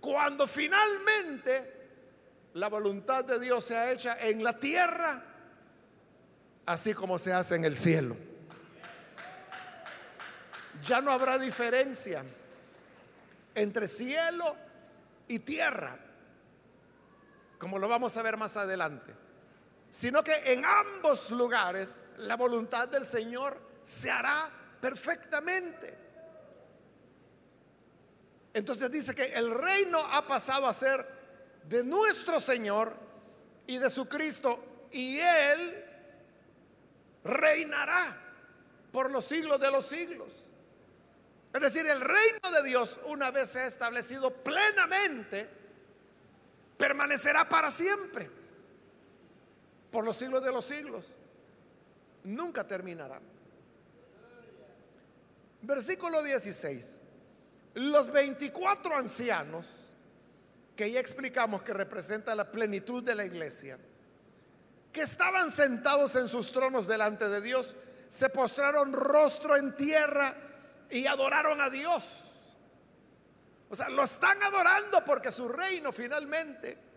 [0.00, 1.80] cuando finalmente
[2.54, 5.22] la voluntad de Dios se ha hecha en la tierra,
[6.66, 8.16] así como se hace en el cielo.
[10.84, 12.24] Ya no habrá diferencia
[13.54, 14.56] entre cielo
[15.28, 15.98] y tierra
[17.62, 19.14] como lo vamos a ver más adelante,
[19.92, 25.94] sino que en ambos lugares la voluntad del Señor se hará perfectamente.
[28.54, 31.06] Entonces dice que el reino ha pasado a ser
[31.68, 32.96] de nuestro Señor
[33.66, 35.84] y de su Cristo, y Él
[37.22, 38.18] reinará
[38.92, 40.54] por los siglos de los siglos.
[41.52, 45.46] Es decir, el reino de Dios, una vez establecido plenamente,
[46.78, 48.41] permanecerá para siempre,
[49.92, 51.06] por los siglos de los siglos.
[52.24, 53.20] Nunca terminará.
[55.60, 56.98] Versículo 16.
[57.74, 59.68] Los 24 ancianos,
[60.74, 63.78] que ya explicamos que representa la plenitud de la iglesia,
[64.92, 67.76] que estaban sentados en sus tronos delante de Dios,
[68.08, 70.34] se postraron rostro en tierra
[70.90, 72.54] y adoraron a Dios.
[73.70, 76.91] O sea, lo están adorando porque su reino finalmente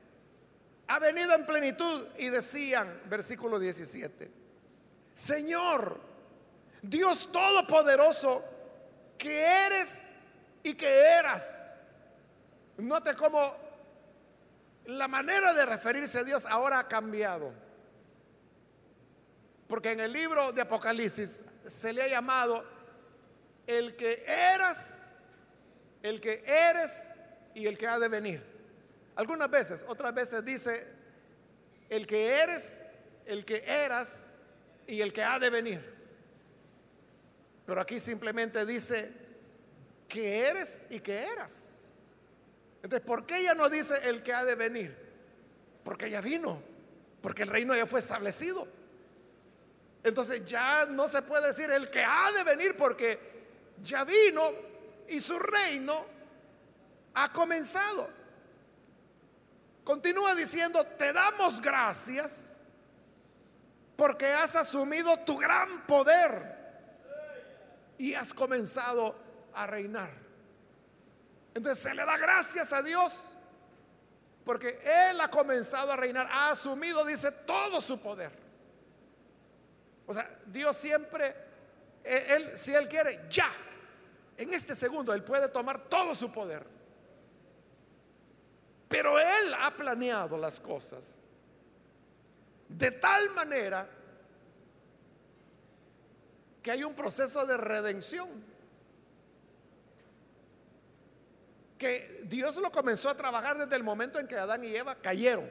[0.88, 2.08] ha venido en plenitud.
[2.18, 4.32] Y decían, versículo 17,
[5.14, 6.00] Señor,
[6.82, 8.44] Dios Todopoderoso,
[9.18, 10.08] que eres
[10.64, 11.84] y que eras.
[12.78, 13.56] Note cómo
[14.86, 17.52] la manera de referirse a Dios ahora ha cambiado.
[19.68, 22.64] Porque en el libro de Apocalipsis se le ha llamado
[23.66, 25.14] el que eras,
[26.04, 27.10] el que eres
[27.56, 28.55] y el que ha de venir.
[29.16, 30.86] Algunas veces, otras veces dice
[31.90, 32.84] el que eres,
[33.26, 34.26] el que eras
[34.88, 35.96] y el que ha de venir.
[37.66, 39.12] Pero aquí simplemente dice
[40.08, 41.74] que eres y que eras.
[42.84, 44.96] Entonces, ¿por qué ella no dice el que ha de venir?
[45.84, 46.62] Porque ya vino,
[47.22, 48.68] porque el reino ya fue establecido.
[50.04, 53.18] Entonces ya no se puede decir el que ha de venir porque
[53.82, 54.52] ya vino
[55.08, 56.06] y su reino
[57.16, 58.08] ha comenzado.
[59.86, 62.64] Continúa diciendo, te damos gracias
[63.96, 66.56] porque has asumido tu gran poder
[68.00, 69.16] y has comenzado
[69.54, 70.10] a reinar.
[71.54, 73.30] Entonces se le da gracias a Dios
[74.44, 74.80] porque
[75.10, 78.32] Él ha comenzado a reinar, ha asumido, dice, todo su poder.
[80.08, 81.36] O sea, Dios siempre,
[82.04, 83.52] Él, si Él quiere, ya,
[84.36, 86.75] en este segundo, Él puede tomar todo su poder.
[88.96, 91.18] Pero Él ha planeado las cosas
[92.70, 93.90] de tal manera
[96.64, 98.30] que hay un proceso de redención.
[101.78, 105.50] Que Dios lo comenzó a trabajar desde el momento en que Adán y Eva cayeron.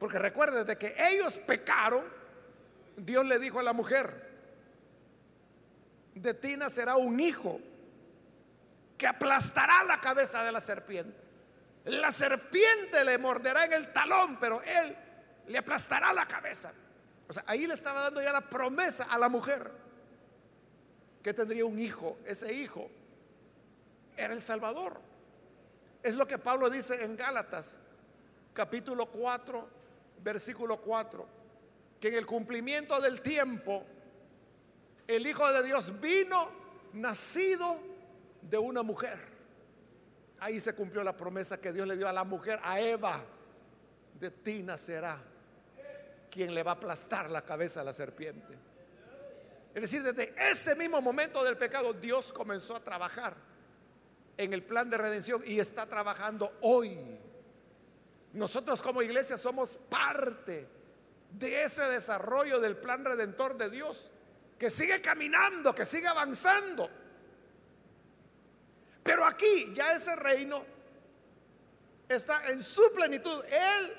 [0.00, 2.04] Porque recuerden, desde que ellos pecaron,
[2.96, 4.28] Dios le dijo a la mujer,
[6.16, 7.60] de ti nacerá un hijo
[8.98, 11.25] que aplastará la cabeza de la serpiente.
[11.86, 14.96] La serpiente le morderá en el talón, pero él
[15.46, 16.72] le aplastará la cabeza.
[17.28, 19.70] O sea, ahí le estaba dando ya la promesa a la mujer
[21.22, 22.18] que tendría un hijo.
[22.24, 22.90] Ese hijo
[24.16, 25.00] era el Salvador.
[26.02, 27.78] Es lo que Pablo dice en Gálatas,
[28.52, 29.68] capítulo 4,
[30.22, 31.36] versículo 4
[32.00, 33.84] que en el cumplimiento del tiempo
[35.06, 36.50] el Hijo de Dios vino
[36.92, 37.78] nacido
[38.42, 39.35] de una mujer.
[40.38, 43.24] Ahí se cumplió la promesa que Dios le dio a la mujer, a Eva,
[44.18, 45.20] de ti nacerá
[46.30, 48.58] quien le va a aplastar la cabeza a la serpiente.
[49.74, 53.36] Es decir, desde ese mismo momento del pecado Dios comenzó a trabajar
[54.36, 56.98] en el plan de redención y está trabajando hoy.
[58.32, 60.68] Nosotros como iglesia somos parte
[61.30, 64.10] de ese desarrollo del plan redentor de Dios,
[64.58, 66.90] que sigue caminando, que sigue avanzando.
[69.06, 70.64] Pero aquí ya ese reino
[72.08, 73.44] está en su plenitud.
[73.44, 73.92] Él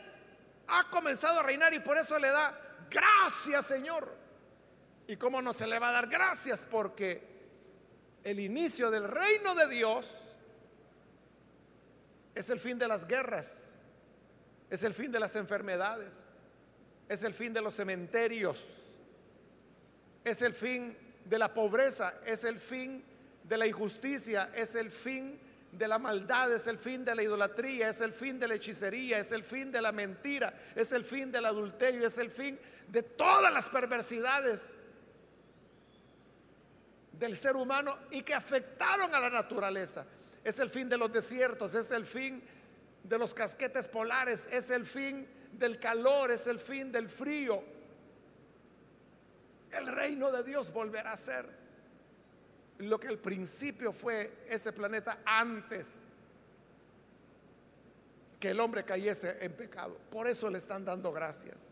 [0.67, 2.53] ha comenzado a reinar y por eso le da
[2.91, 4.13] gracias, Señor.
[5.07, 6.67] ¿Y cómo no se le va a dar gracias?
[6.69, 7.25] Porque
[8.21, 10.13] el inicio del reino de Dios
[12.35, 13.75] es el fin de las guerras,
[14.69, 16.25] es el fin de las enfermedades,
[17.07, 18.83] es el fin de los cementerios,
[20.25, 23.05] es el fin de la pobreza, es el fin
[23.47, 25.39] de la injusticia, es el fin
[25.71, 29.19] de la maldad, es el fin de la idolatría, es el fin de la hechicería,
[29.19, 33.03] es el fin de la mentira, es el fin del adulterio, es el fin de
[33.03, 34.75] todas las perversidades
[37.13, 40.05] del ser humano y que afectaron a la naturaleza.
[40.43, 42.41] Es el fin de los desiertos, es el fin
[43.03, 47.63] de los casquetes polares, es el fin del calor, es el fin del frío.
[49.71, 51.66] El reino de Dios volverá a ser
[52.79, 56.03] lo que al principio fue este planeta antes
[58.39, 59.97] que el hombre cayese en pecado.
[60.11, 61.69] Por eso le están dando gracias.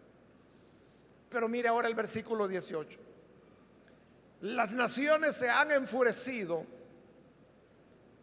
[1.29, 2.99] Pero mire ahora el versículo 18.
[4.41, 6.65] Las naciones se han enfurecido,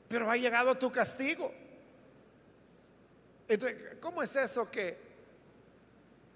[0.09, 1.53] pero ha llegado tu castigo.
[3.49, 4.99] Entonces, ¿cómo es eso que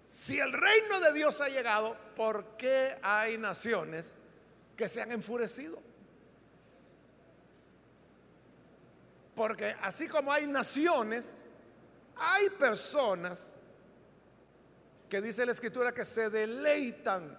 [0.04, 4.14] si el reino de Dios ha llegado, ¿por qué hay naciones
[4.76, 5.78] que se han enfurecido?
[9.36, 11.44] Porque así como hay naciones,
[12.16, 13.54] hay personas
[15.10, 17.38] que dice la escritura que se deleitan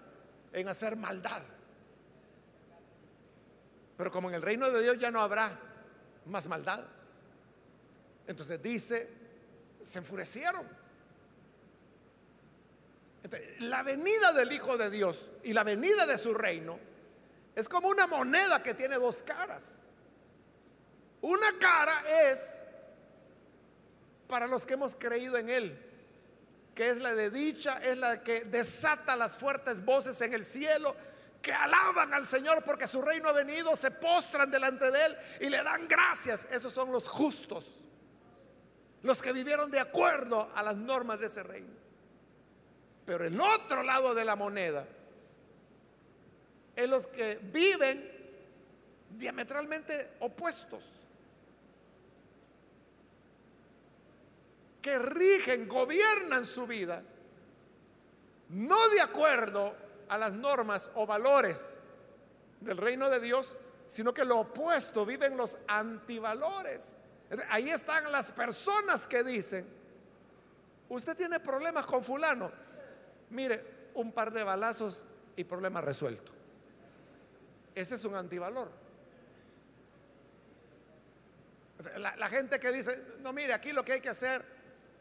[0.54, 1.42] en hacer maldad.
[3.98, 5.60] Pero como en el reino de Dios ya no habrá
[6.28, 6.86] más maldad,
[8.28, 9.10] entonces dice,
[9.82, 10.66] se enfurecieron
[13.62, 16.80] la venida del Hijo de Dios y la venida de su reino
[17.56, 19.82] Es como una moneda que tiene dos caras.
[21.22, 22.64] Una cara es
[24.28, 25.84] para los que hemos creído en Él,
[26.76, 30.96] que es la de dicha, es la que desata las fuertes voces en el cielo,
[31.42, 35.50] que alaban al Señor porque su reino ha venido, se postran delante de Él y
[35.50, 36.46] le dan gracias.
[36.52, 37.86] Esos son los justos,
[39.02, 41.74] los que vivieron de acuerdo a las normas de ese reino.
[43.06, 44.86] Pero el otro lado de la moneda
[46.76, 48.18] es los que viven
[49.12, 51.07] diametralmente opuestos.
[54.88, 57.04] Que rigen, gobiernan su vida,
[58.48, 59.76] no de acuerdo
[60.08, 61.80] a las normas o valores
[62.62, 66.96] del reino de Dios, sino que lo opuesto, viven los antivalores.
[67.50, 69.68] Ahí están las personas que dicen,
[70.88, 72.50] usted tiene problemas con fulano,
[73.32, 75.04] mire, un par de balazos
[75.36, 76.32] y problema resuelto.
[77.76, 78.72] Ese es un antivalor.
[81.98, 84.57] La, gente que dice, no, mire, aquí lo que hay que hacer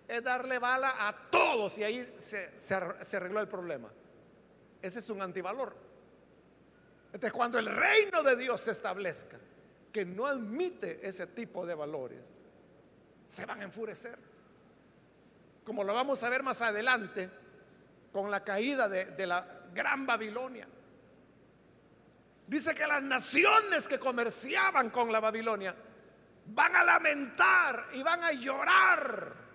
[0.09, 3.91] es darle bala a todos y ahí se, se arregló el problema.
[4.81, 5.75] Ese es un antivalor.
[7.07, 9.39] Entonces, cuando el reino de Dios se establezca,
[9.93, 12.21] que no admite ese tipo de valores,
[13.27, 14.19] se van a enfurecer.
[15.65, 17.31] Como lo vamos a ver más adelante
[18.13, 20.69] con la caída de, de la gran Babilonia.
[22.47, 25.75] Dice que las naciones que comerciaban con la Babilonia
[26.49, 29.46] van a lamentar y van a llorar.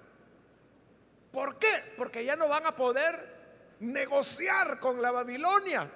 [1.31, 1.93] ¿Por qué?
[1.97, 5.89] Porque ya no van a poder negociar con la Babilonia.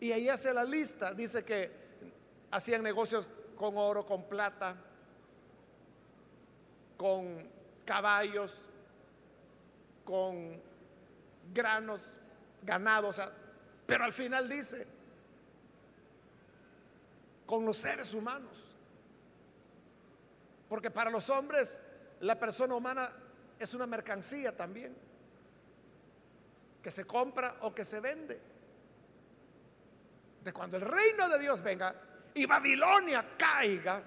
[0.00, 1.14] Y ahí hace la lista.
[1.14, 1.70] Dice que
[2.50, 4.76] hacían negocios con oro, con plata,
[6.96, 7.48] con
[7.84, 8.62] caballos,
[10.04, 10.60] con
[11.52, 12.14] granos,
[12.62, 13.20] ganados.
[13.86, 14.86] Pero al final dice,
[17.46, 18.74] con los seres humanos.
[20.68, 21.80] Porque para los hombres
[22.20, 23.10] la persona humana
[23.58, 24.94] es una mercancía también,
[26.82, 28.40] que se compra o que se vende.
[30.42, 31.94] De cuando el reino de Dios venga
[32.34, 34.02] y Babilonia caiga,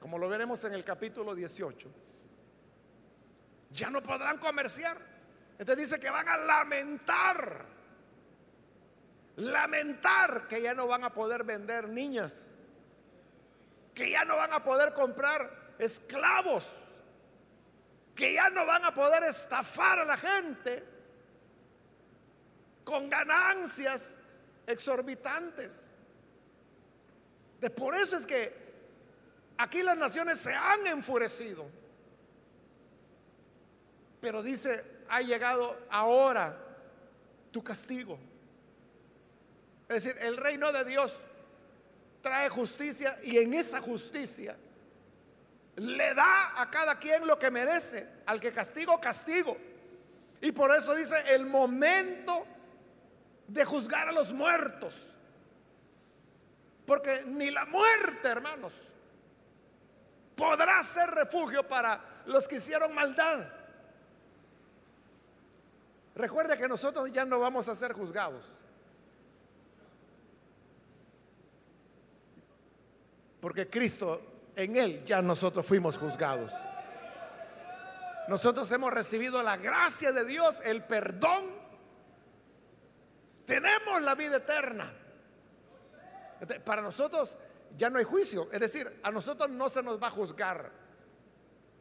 [0.00, 1.90] como lo veremos en el capítulo 18,
[3.70, 4.96] ya no podrán comerciar.
[5.58, 7.74] Entonces dice que van a lamentar
[9.36, 12.46] lamentar que ya no van a poder vender niñas,
[13.94, 16.93] que ya no van a poder comprar esclavos,
[18.14, 20.84] que ya no van a poder estafar a la gente
[22.84, 24.16] con ganancias
[24.66, 25.90] exorbitantes.
[27.60, 28.52] De por eso es que
[29.56, 31.66] aquí las naciones se han enfurecido.
[34.20, 36.56] Pero dice, ha llegado ahora
[37.50, 38.18] tu castigo.
[39.88, 41.20] Es decir, el reino de Dios
[42.22, 44.56] trae justicia y en esa justicia
[45.76, 48.22] le da a cada quien lo que merece.
[48.26, 49.56] Al que castigo, castigo.
[50.40, 52.46] Y por eso dice el momento
[53.48, 55.10] de juzgar a los muertos.
[56.86, 58.74] Porque ni la muerte, hermanos,
[60.36, 63.46] podrá ser refugio para los que hicieron maldad.
[66.14, 68.44] Recuerde que nosotros ya no vamos a ser juzgados.
[73.40, 76.52] Porque Cristo, en Él ya nosotros fuimos juzgados.
[78.28, 81.44] Nosotros hemos recibido la gracia de Dios, el perdón.
[83.44, 84.90] Tenemos la vida eterna.
[86.64, 87.36] Para nosotros
[87.76, 88.48] ya no hay juicio.
[88.50, 90.70] Es decir, a nosotros no se nos va a juzgar.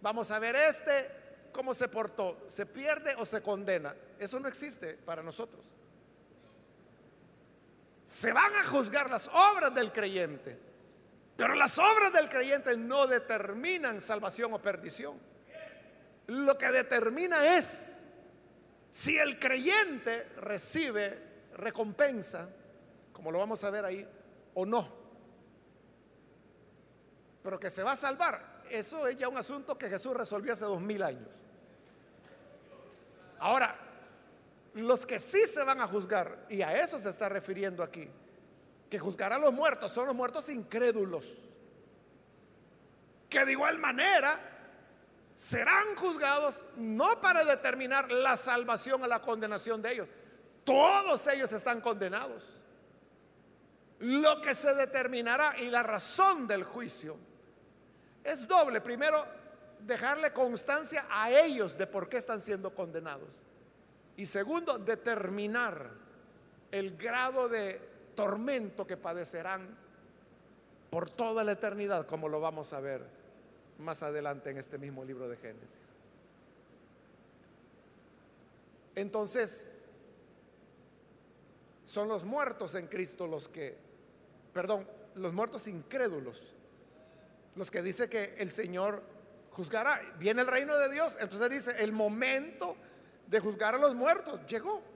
[0.01, 2.43] Vamos a ver este, cómo se portó.
[2.47, 3.95] ¿Se pierde o se condena?
[4.19, 5.65] Eso no existe para nosotros.
[8.05, 10.72] Se van a juzgar las obras del creyente.
[11.35, 15.19] Pero las obras del creyente no determinan salvación o perdición.
[16.27, 18.05] Lo que determina es
[18.89, 21.17] si el creyente recibe
[21.55, 22.49] recompensa,
[23.11, 24.07] como lo vamos a ver ahí,
[24.53, 24.87] o no.
[27.41, 30.65] Pero que se va a salvar, eso es ya un asunto que Jesús resolvió hace
[30.65, 31.41] dos mil años.
[33.39, 33.75] Ahora,
[34.75, 38.09] los que sí se van a juzgar, y a eso se está refiriendo aquí,
[38.93, 41.33] que juzgará a los muertos son los muertos incrédulos,
[43.27, 44.39] que de igual manera
[45.33, 50.07] serán juzgados no para determinar la salvación o la condenación de ellos,
[50.63, 52.65] todos ellos están condenados.
[53.97, 57.17] Lo que se determinará y la razón del juicio
[58.23, 58.79] es doble.
[58.79, 59.25] Primero,
[59.79, 63.41] dejarle constancia a ellos de por qué están siendo condenados.
[64.17, 65.89] Y segundo, determinar
[66.69, 69.77] el grado de tormento que padecerán
[70.89, 73.03] por toda la eternidad, como lo vamos a ver
[73.79, 75.79] más adelante en este mismo libro de Génesis.
[78.95, 79.79] Entonces,
[81.83, 83.75] son los muertos en Cristo los que,
[84.53, 86.53] perdón, los muertos incrédulos,
[87.55, 89.01] los que dice que el Señor
[89.51, 89.99] juzgará.
[90.19, 92.75] Viene el reino de Dios, entonces dice, el momento
[93.27, 94.92] de juzgar a los muertos llegó.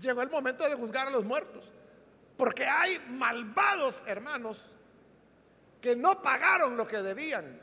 [0.00, 1.70] Llegó el momento de juzgar a los muertos.
[2.36, 4.76] Porque hay malvados hermanos
[5.80, 7.60] que no pagaron lo que debían.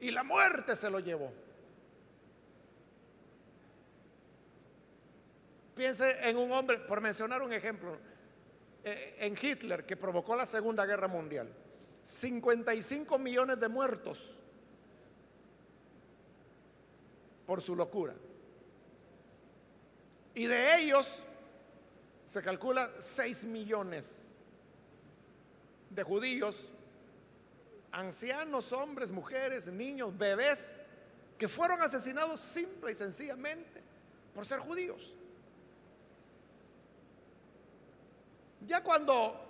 [0.00, 1.32] Y la muerte se lo llevó.
[5.74, 7.96] Piense en un hombre, por mencionar un ejemplo,
[8.84, 11.52] eh, en Hitler, que provocó la Segunda Guerra Mundial.
[12.02, 14.34] 55 millones de muertos
[17.46, 18.14] por su locura.
[20.38, 21.24] Y de ellos
[22.24, 24.36] se calcula 6 millones
[25.90, 26.70] de judíos,
[27.90, 30.76] ancianos, hombres, mujeres, niños, bebés,
[31.36, 33.82] que fueron asesinados simple y sencillamente
[34.32, 35.16] por ser judíos.
[38.64, 39.44] Ya cuando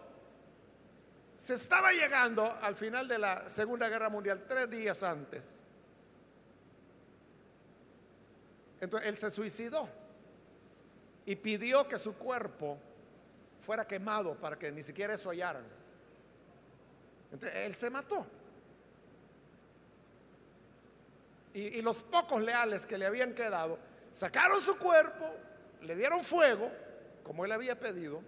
[1.37, 5.65] se estaba llegando al final de la Segunda Guerra Mundial, tres días antes,
[8.81, 9.98] entonces él se suicidó
[11.29, 12.79] y pidió que su cuerpo
[13.61, 15.63] fuera quemado para que ni siquiera eso hallaran.
[17.31, 18.27] Entonces él se mató.
[21.53, 23.79] Y, los pocos leales que le habían quedado
[24.11, 25.31] sacaron su cuerpo,
[25.83, 26.73] le dieron fuego,
[27.23, 28.23] como él había pedido,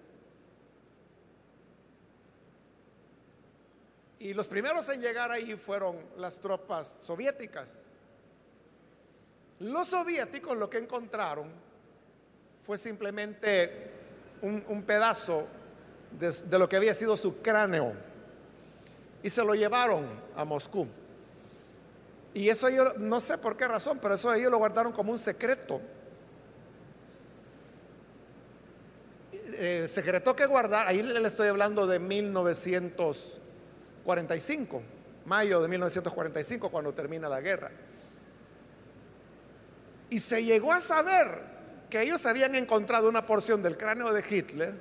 [4.19, 7.89] Y los primeros en llegar ahí fueron las tropas soviéticas.
[9.61, 11.70] Los soviéticos lo que encontraron
[12.63, 13.91] fue simplemente
[14.43, 15.47] un, pedazo
[16.19, 17.93] de, lo que había sido su cráneo
[19.23, 20.07] y se lo llevaron
[20.37, 20.87] a Moscú.
[22.33, 25.19] Y eso ellos, no sé por qué razón, pero eso ellos lo guardaron como un
[25.19, 25.81] secreto.
[29.33, 33.41] Eh, secreto que guardar, ahí le estoy hablando de 1900.
[34.05, 34.83] 45,
[35.27, 37.71] mayo de 1945, cuando termina la guerra.
[40.09, 41.50] Y se llegó a saber
[41.91, 44.75] que ellos habían encontrado una porción del cráneo de Hitler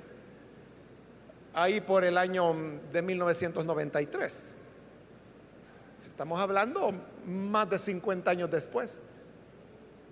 [1.52, 2.54] ahí por el año
[2.92, 4.54] de 1993.
[6.06, 6.92] Estamos hablando
[7.26, 9.00] más de 50 años después.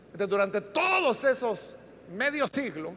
[0.07, 1.77] Entonces, durante todos esos
[2.15, 2.93] medio siglo,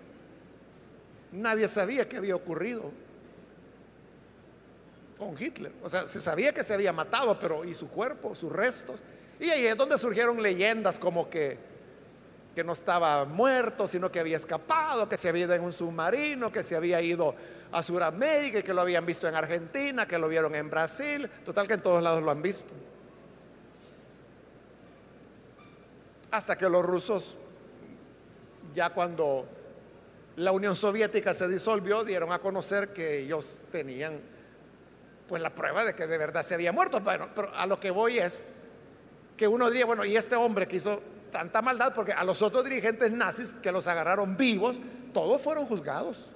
[1.31, 2.91] nadie sabía qué había ocurrido
[5.17, 5.71] con Hitler.
[5.83, 8.99] O sea, se sabía que se había matado, pero ¿y su cuerpo, sus restos?
[9.39, 11.70] Y ahí es donde surgieron leyendas como que,
[12.55, 16.51] que no estaba muerto, sino que había escapado, que se había ido en un submarino,
[16.51, 17.33] que se había ido
[17.71, 21.75] a Sudamérica, que lo habían visto en Argentina, que lo vieron en Brasil, total que
[21.75, 22.69] en todos lados lo han visto.
[26.31, 27.37] Hasta que los rusos,
[28.73, 29.47] ya cuando
[30.35, 34.19] la Unión Soviética se disolvió, dieron a conocer que ellos tenían
[35.27, 36.99] pues la prueba de que de verdad se había muerto.
[36.99, 38.55] Bueno, pero a lo que voy es
[39.37, 41.01] que uno diría, bueno, y este hombre que hizo
[41.31, 44.77] tanta maldad, porque a los otros dirigentes nazis que los agarraron vivos,
[45.13, 46.31] todos fueron juzgados.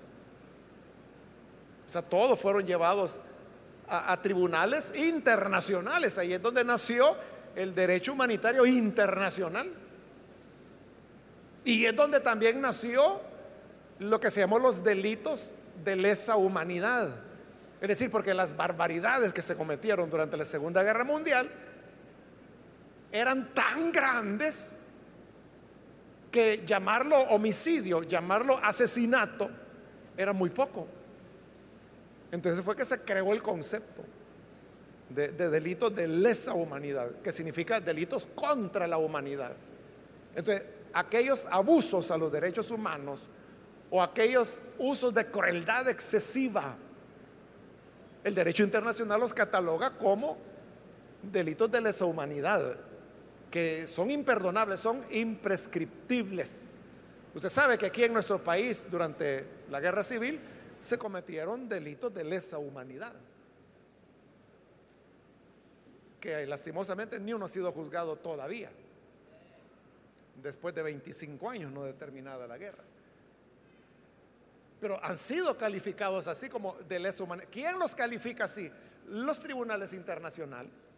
[1.85, 3.21] O sea, todos fueron llevados
[3.87, 6.17] a, tribunales internacionales.
[6.17, 7.15] Ahí es donde nació
[7.55, 9.71] el derecho humanitario internacional.
[11.63, 13.21] Y es donde también nació
[13.99, 17.09] lo que se llamó los delitos de lesa humanidad.
[17.81, 21.49] Es decir, porque las barbaridades que se cometieron durante la Segunda Guerra Mundial
[23.11, 24.84] eran tan grandes
[26.35, 29.49] que llamarlo homicidio, llamarlo asesinato,
[30.17, 30.85] era muy poco.
[32.29, 34.03] Entonces fue que se creó el concepto
[35.09, 39.53] de, delitos de lesa humanidad, que significa delitos contra la humanidad.
[40.35, 43.27] Entonces, aquellos abusos a los derechos humanos
[43.89, 46.75] o aquellos usos de crueldad excesiva
[48.25, 50.35] el derecho internacional los cataloga como
[51.31, 52.75] delitos de lesa humanidad,
[53.55, 56.81] que son imperdonables, son imprescriptibles.
[57.33, 60.41] Usted sabe que aquí en nuestro país, durante la guerra civil,
[60.81, 63.13] se cometieron delitos de lesa humanidad,
[66.19, 68.69] que lastimosamente ni uno ha sido juzgado todavía,
[70.43, 72.83] después de 25 años no determinada la guerra
[74.81, 77.47] pero han sido calificados así como de lesa humanidad.
[77.49, 78.69] ¿Quién los califica así?
[79.07, 80.89] Los tribunales internacionales.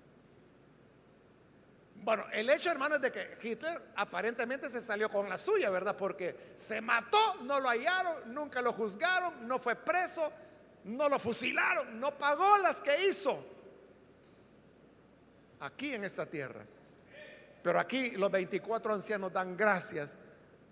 [2.03, 5.95] Bueno, el hecho, hermano, es de que Hitler aparentemente se salió con la suya, ¿verdad?
[5.95, 10.31] Porque se mató, no lo hallaron, nunca lo juzgaron, no fue preso,
[10.85, 13.37] no lo fusilaron, no pagó las que hizo
[15.59, 16.61] aquí en esta tierra.
[17.61, 20.17] Pero aquí los 24 ancianos dan gracias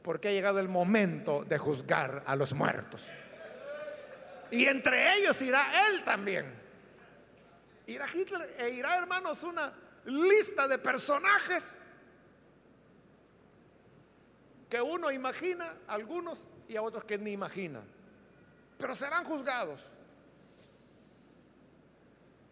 [0.01, 3.07] porque ha llegado el momento de juzgar a los muertos.
[4.51, 6.45] Y entre ellos irá él también.
[7.87, 9.73] Irá Hitler e irá, hermanos, una
[10.05, 11.87] lista de personajes
[14.69, 17.81] que uno imagina, algunos y a otros que ni imagina.
[18.77, 19.81] Pero serán juzgados.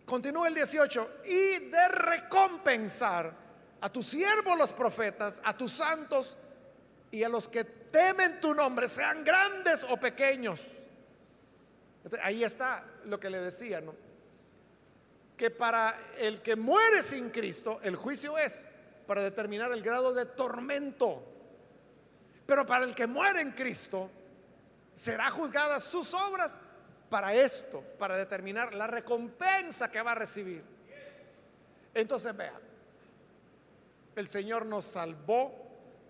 [0.06, 1.22] Continúa el 18.
[1.26, 3.34] Y de recompensar
[3.82, 6.38] a tus siervos los profetas, a tus santos
[7.12, 10.66] y a los que temen tu nombre, sean grandes o pequeños.
[12.22, 14.03] ahí está lo que le decía, ¿no?
[15.38, 18.68] Que para el que muere sin Cristo, el juicio es
[19.08, 21.24] para determinar el grado de tormento.
[22.46, 24.10] Pero para el que muere en Cristo,
[24.94, 26.60] será juzgada sus obras
[27.10, 30.64] para esto, para determinar la recompensa que va a recibir.
[31.94, 32.60] Entonces, vean,
[34.16, 35.54] el Señor nos salvó,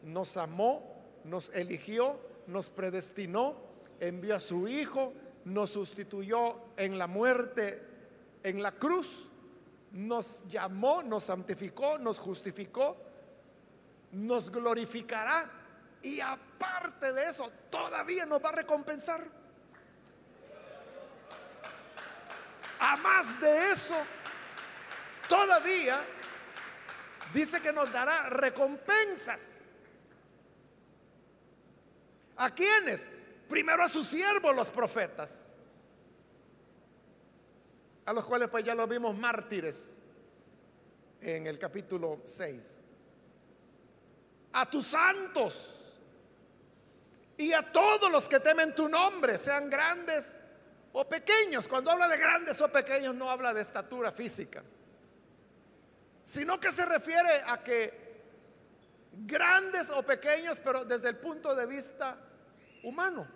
[0.01, 2.17] nos amó, nos eligió,
[2.47, 3.55] nos predestinó,
[3.99, 5.13] envió a su Hijo,
[5.45, 7.81] nos sustituyó en la muerte,
[8.43, 9.29] en la cruz,
[9.91, 12.97] nos llamó, nos santificó, nos justificó,
[14.11, 15.49] nos glorificará
[16.01, 19.25] y aparte de eso, todavía nos va a recompensar.
[22.79, 23.95] A más de eso,
[25.29, 26.01] todavía
[27.33, 29.71] dice que nos dará recompensas.
[32.35, 33.07] ¿A quiénes?
[33.47, 35.52] Primero a sus siervos, los profetas,
[38.05, 39.99] a los cuales pues ya los vimos mártires
[41.21, 42.79] en el capítulo 6.
[44.53, 45.99] A tus santos
[47.37, 50.37] y a todos los que temen tu nombre, sean grandes
[50.91, 51.67] o pequeños.
[51.67, 54.63] Cuando habla de grandes o pequeños no habla de estatura física
[56.23, 58.01] sino que se refiere a que
[59.11, 62.17] grandes o pequeños, pero desde el punto de vista
[62.83, 63.27] humano,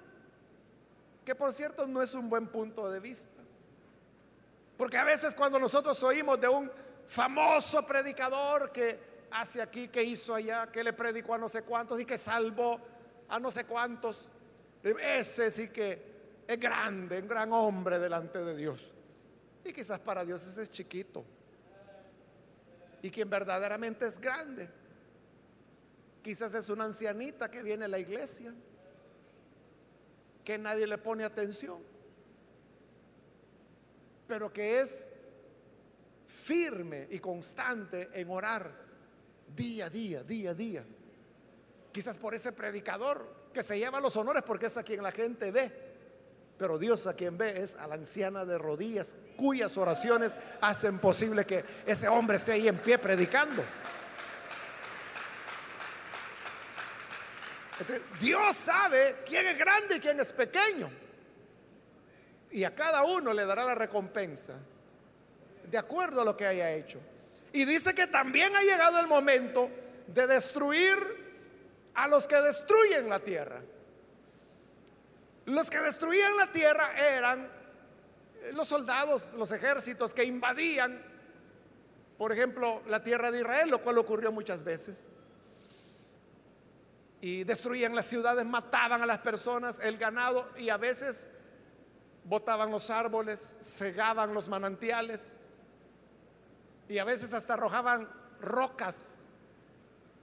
[1.25, 3.36] que por cierto no es un buen punto de vista.
[4.77, 6.71] Porque a veces cuando nosotros oímos de un
[7.07, 11.99] famoso predicador que hace aquí, que hizo allá, que le predicó a no sé cuántos
[11.99, 12.79] y que salvó
[13.29, 14.29] a no sé cuántos,
[14.83, 18.93] ese sí que es grande, un gran hombre delante de Dios.
[19.65, 21.25] Y quizás para Dios ese es chiquito
[23.01, 24.69] y quien verdaderamente es grande.
[26.21, 28.53] Quizás es una ancianita que viene a la iglesia,
[30.43, 31.81] que nadie le pone atención,
[34.27, 35.07] pero que es
[36.27, 38.71] firme y constante en orar
[39.55, 40.85] día a día, día a día.
[41.91, 45.51] Quizás por ese predicador que se lleva los honores porque es a quien la gente
[45.51, 45.87] ve
[46.57, 51.45] pero Dios a quien ve es a la anciana de rodillas, cuyas oraciones hacen posible
[51.45, 53.63] que ese hombre esté ahí en pie predicando.
[58.19, 60.89] Dios sabe quién es grande y quién es pequeño.
[62.51, 64.59] Y a cada uno le dará la recompensa
[65.69, 66.99] de acuerdo a lo que haya hecho.
[67.53, 69.69] Y dice que también ha llegado el momento
[70.07, 70.97] de destruir
[71.93, 73.61] a los que destruyen la tierra.
[75.45, 77.49] Los que destruían la tierra eran
[78.53, 81.01] los soldados, los ejércitos que invadían,
[82.17, 85.09] por ejemplo, la tierra de Israel, lo cual ocurrió muchas veces.
[87.21, 91.31] Y destruían las ciudades, mataban a las personas, el ganado y a veces
[92.27, 95.37] botaban los árboles, cegaban los manantiales
[96.89, 98.07] y a veces hasta arrojaban
[98.41, 99.25] rocas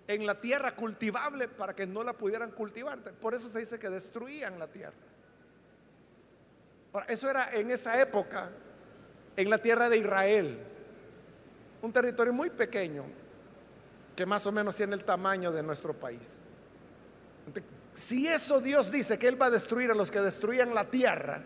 [0.06, 3.00] en la tierra cultivable para que no la pudieran cultivar.
[3.00, 4.94] Por eso se dice que destruían la tierra
[7.08, 8.50] eso era en esa época
[9.36, 10.58] en la tierra de Israel,
[11.82, 13.04] un territorio muy pequeño
[14.14, 16.38] que más o menos tiene el tamaño de nuestro país.
[17.92, 21.42] Si eso Dios dice que Él va a destruir a los que destruyan la tierra,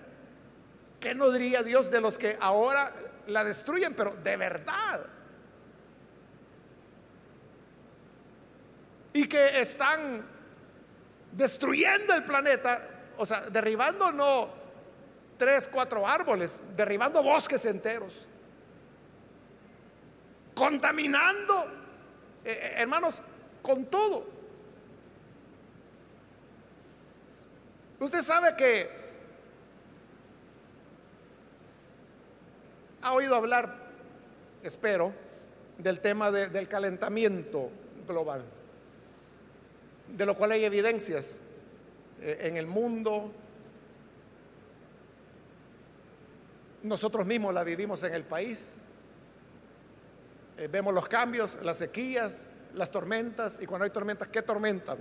[1.00, 2.92] ¿qué no diría Dios de los que ahora
[3.26, 5.06] la destruyen, pero de verdad?
[9.12, 10.24] Y que están
[11.32, 12.80] destruyendo el planeta,
[13.16, 14.48] o sea, derribando no
[15.38, 18.26] tres, cuatro árboles, derribando bosques enteros,
[20.54, 21.64] contaminando,
[22.44, 23.22] eh, eh, hermanos,
[23.62, 24.26] con todo.
[28.00, 28.97] Usted sabe que
[33.02, 33.74] ha oído hablar,
[34.62, 35.12] espero,
[35.78, 37.70] del tema del calentamiento
[38.06, 38.44] global,
[40.08, 41.40] de lo cual hay evidencias
[42.20, 43.32] eh, en el mundo.
[46.82, 48.80] Nosotros mismos la vivimos en el país.
[50.56, 54.98] Eh, vemos los cambios, las sequías, las tormentas, y cuando hay tormentas, ¿qué tormentan?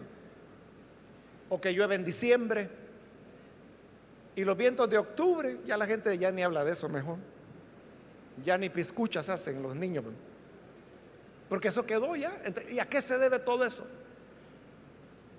[1.49, 2.69] O que llueve en diciembre.
[4.35, 7.17] Y los vientos de octubre, ya la gente ya ni habla de eso mejor.
[8.43, 10.05] Ya ni piscuchas hacen los niños.
[11.49, 12.33] Porque eso quedó ya.
[12.69, 13.85] ¿Y a qué se debe todo eso?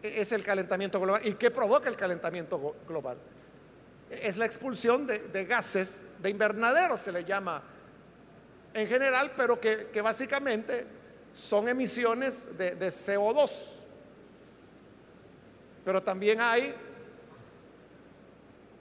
[0.02, 1.20] E-, es el calentamiento global.
[1.24, 3.18] ¿Y qué provoca el calentamiento global?
[4.10, 7.62] Es la expulsión de, gases de invernadero, se le llama
[8.72, 10.86] en general, pero que, básicamente
[11.32, 13.50] son emisiones de, de CO2.
[15.84, 16.74] Pero también hay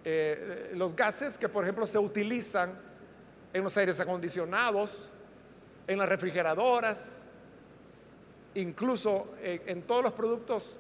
[0.06, 2.87] eh, los gases que, por ejemplo, se utilizan
[3.54, 5.12] en los aires acondicionados,
[5.88, 7.24] en las refrigeradoras,
[8.56, 10.78] incluso en, todos los productos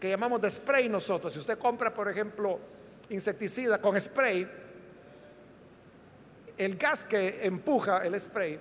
[0.00, 1.32] que llamamos de spray nosotros.
[1.32, 2.58] Si usted compra, por ejemplo,
[3.10, 4.50] insecticida con spray,
[6.58, 8.58] el gas que empuja el spray,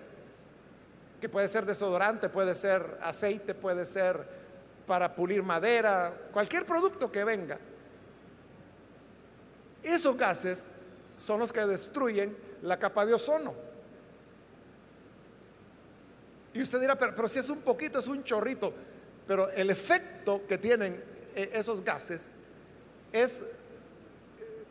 [1.19, 4.41] que puede ser desodorante, puede ser aceite, puede ser
[4.87, 7.57] para pulir madera, cualquier producto que venga,
[9.83, 10.73] esos gases
[11.17, 13.53] son los que destruyen la capa de ozono.
[16.53, 18.73] Y usted dirá, pero, si es un poquito, es un chorrito,
[19.25, 21.01] pero el efecto que tienen
[21.35, 22.33] eh, esos gases
[23.11, 23.45] es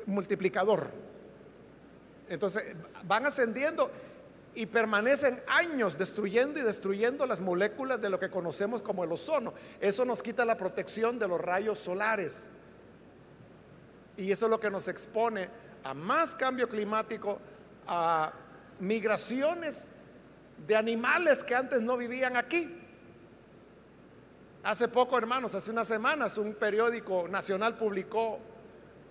[0.07, 0.91] multiplicador.
[2.29, 3.91] Entonces van ascendiendo
[4.55, 9.55] y permanecen años destruyendo y destruyendo las moléculas de lo que conocemos como el ozono.
[9.81, 12.51] Eso nos quita la protección de los rayos solares.
[14.17, 15.49] Y eso es lo que nos expone
[15.83, 17.39] a más cambio climático,
[17.91, 18.33] a
[18.79, 19.97] migraciones
[20.67, 22.77] de animales que antes no vivían aquí.
[24.63, 28.39] Hace poco, hermanos, hace unas semanas, un periódico nacional publicó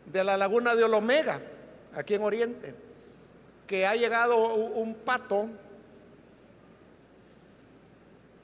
[0.05, 1.41] de la laguna de Olomega,
[1.93, 2.73] aquí en Oriente,
[3.67, 5.49] que ha llegado un pato.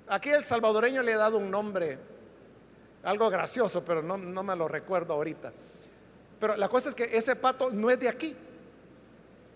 [0.07, 1.97] Aquí el salvadoreño le ha dado un nombre,
[3.03, 5.53] algo gracioso, pero no, no me lo recuerdo ahorita.
[6.39, 8.36] Pero la cosa es que ese pato no es de aquí.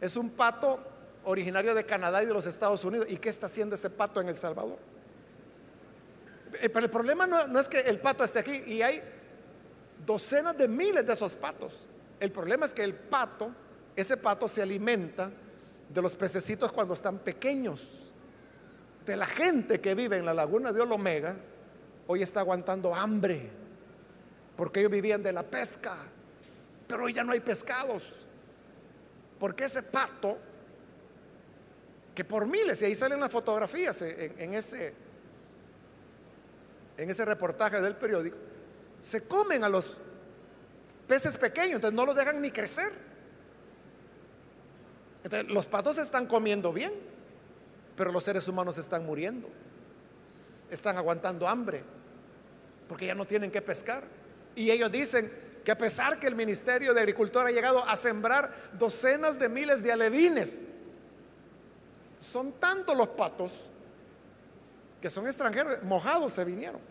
[0.02, 0.80] Es un pato
[1.26, 3.08] originario de Canadá y de los Estados Unidos.
[3.10, 4.78] ¿Y qué está haciendo ese pato en El Salvador?
[6.62, 9.02] Eh, pero el problema no, es que el pato esté aquí y hay
[10.06, 11.88] docenas de miles de esos patos.
[12.20, 13.52] El problema es que el pato,
[13.96, 15.32] ese pato se alimenta
[15.90, 18.12] de los pececitos cuando están pequeños.
[19.06, 21.36] De la gente que vive en la laguna de Olomega,
[22.08, 23.50] hoy está aguantando hambre,
[24.56, 25.96] porque ellos vivían de la pesca
[26.90, 28.26] pero hoy ya no hay pescados.
[29.40, 30.38] Porque ese pato,
[32.14, 34.94] que por miles, y ahí salen las fotografías en, ese,
[36.98, 38.38] en ese reportaje del periódico,
[39.02, 39.98] se comen a los
[41.08, 42.92] peces pequeños, entonces no los dejan ni crecer.
[45.24, 46.94] Entonces, los patos están comiendo bien,
[47.96, 49.50] pero los seres humanos están muriendo,
[50.70, 51.84] están aguantando hambre,
[52.90, 54.04] porque ya no tienen que pescar.
[54.56, 55.32] Y ellos dicen,
[55.70, 59.84] que a pesar que el Ministerio de Agricultura ha llegado a sembrar docenas de miles
[59.84, 60.66] de alevines,
[62.18, 63.70] son tantos los patos
[65.00, 66.82] que son extranjeros, mojados se vinieron.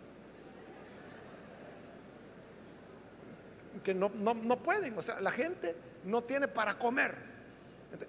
[3.82, 4.12] Que no,
[4.62, 5.74] pueden, o sea, la gente
[6.04, 7.16] no tiene para comer.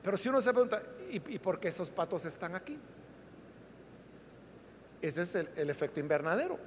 [0.04, 2.78] Pero si uno se pregunta, ¿y, por qué esos patos están aquí?
[5.02, 6.60] Ese es el efecto invernadero.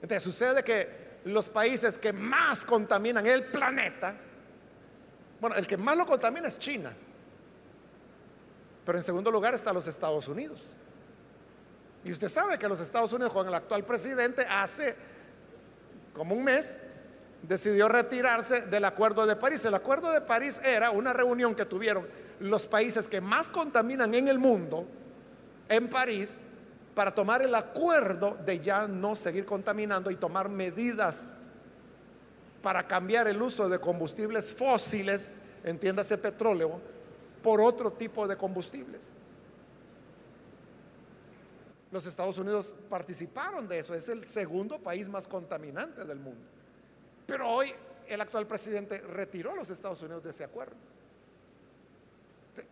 [0.00, 4.16] Entonces sucede que los países que más contaminan el planeta,
[5.40, 6.90] bueno, el que más lo contamina es China,
[8.84, 10.74] pero en segundo lugar está los Estados Unidos.
[12.04, 14.96] Y usted sabe que los Estados Unidos con el actual presidente hace
[16.14, 16.84] como un mes
[17.42, 19.64] decidió retirarse del Acuerdo de París.
[19.64, 22.06] El Acuerdo de París era una reunión que tuvieron
[22.40, 24.86] los países que más contaminan en el mundo
[25.68, 26.44] en París
[26.98, 31.44] para tomar el acuerdo de ya no seguir contaminando y tomar medidas
[32.60, 36.80] para cambiar el uso de combustibles fósiles, entiéndase petróleo,
[37.40, 39.14] por otro tipo de combustibles.
[41.92, 46.42] Los Estados Unidos participaron de eso, es el segundo país más contaminante del mundo.
[47.28, 47.72] Pero hoy
[48.08, 50.74] el actual presidente retiró a los Estados Unidos de ese acuerdo.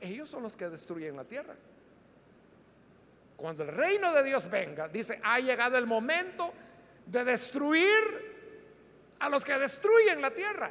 [0.00, 1.54] Ellos son los que destruyen la tierra.
[3.36, 6.52] Cuando el reino de Dios venga, dice, ha llegado el momento
[7.06, 8.34] de destruir
[9.18, 10.70] a los que destruyen la tierra.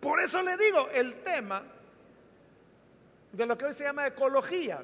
[0.00, 1.62] Por eso le digo, el tema
[3.30, 4.82] de lo que hoy se llama ecología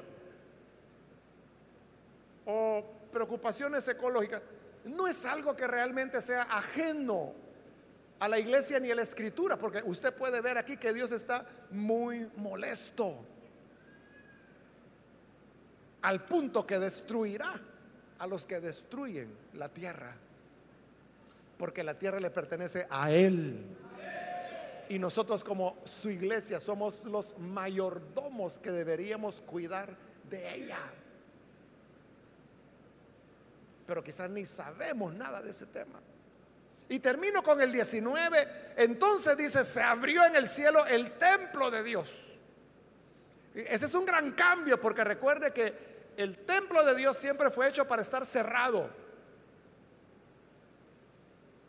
[2.45, 4.41] o preocupaciones ecológicas,
[4.85, 7.33] no es algo que realmente sea ajeno
[8.19, 11.45] a la iglesia ni a la escritura, porque usted puede ver aquí que Dios está
[11.71, 13.25] muy molesto,
[16.01, 17.59] al punto que destruirá
[18.19, 20.15] a los que destruyen la tierra,
[21.57, 23.77] porque la tierra le pertenece a Él.
[24.89, 29.95] Y nosotros como su iglesia somos los mayordomos que deberíamos cuidar
[30.29, 30.79] de ella.
[33.85, 35.99] Pero quizás ni sabemos nada de ese tema.
[36.89, 38.47] Y termino con el 19.
[38.77, 42.25] Entonces dice, se abrió en el cielo el templo de Dios.
[43.53, 45.88] Ese es un gran cambio porque recuerde que
[46.21, 48.89] el templo de Dios siempre fue hecho para estar cerrado.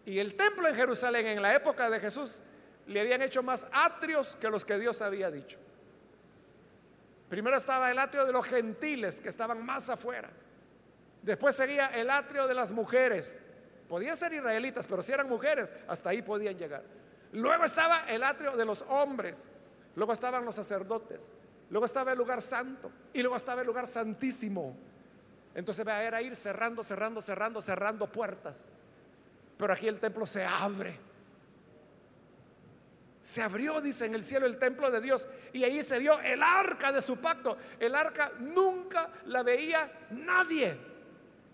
[0.05, 2.41] Y el templo en Jerusalén en la época de Jesús
[2.87, 5.59] le habían hecho más atrios que los que Dios había dicho.
[7.29, 10.31] Primero estaba el atrio de los gentiles que estaban más afuera.
[11.23, 13.51] Después seguía el atrio de las mujeres
[13.91, 16.85] Podían ser israelitas, pero si eran mujeres, hasta ahí podían llegar.
[17.33, 19.49] Luego estaba el atrio de los hombres,
[19.97, 21.33] luego estaban los sacerdotes,
[21.71, 24.77] luego estaba el lugar santo y luego estaba el lugar santísimo.
[25.55, 28.67] Entonces era ir cerrando, cerrando, cerrando, cerrando puertas.
[29.57, 30.99] Pero aquí el templo se abre.
[33.21, 35.27] Se abrió, dice, en el cielo el templo de Dios.
[35.53, 37.57] Y ahí se vio el arca de su pacto.
[37.79, 40.91] El arca nunca la veía nadie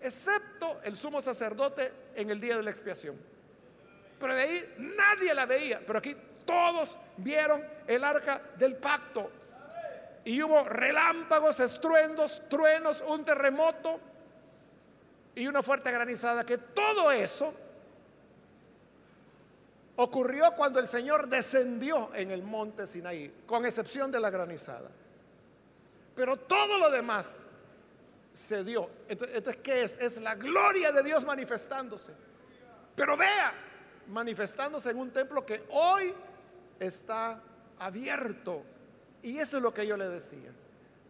[0.01, 3.17] excepto el sumo sacerdote en el día de la expiación.
[4.19, 6.15] Pero de ahí nadie la veía, pero aquí
[6.45, 9.31] todos vieron el arca del pacto.
[10.27, 13.97] Y hubo relámpagos, estruendos, truenos, un terremoto
[15.33, 17.53] y una fuerte granizada, que todo eso
[19.95, 24.89] ocurrió cuando el Señor descendió en el monte Sinaí, con excepción de la granizada.
[26.13, 27.47] Pero todo lo demás
[28.33, 28.89] se dio.
[29.07, 29.97] Entonces, ¿qué es?
[29.97, 32.11] Es la gloria de Dios manifestándose.
[32.97, 33.53] Pero vea,
[34.07, 36.13] manifestándose en un templo que hoy
[36.81, 37.41] está
[37.79, 38.75] abierto.
[39.21, 40.51] Y eso es lo que yo le decía,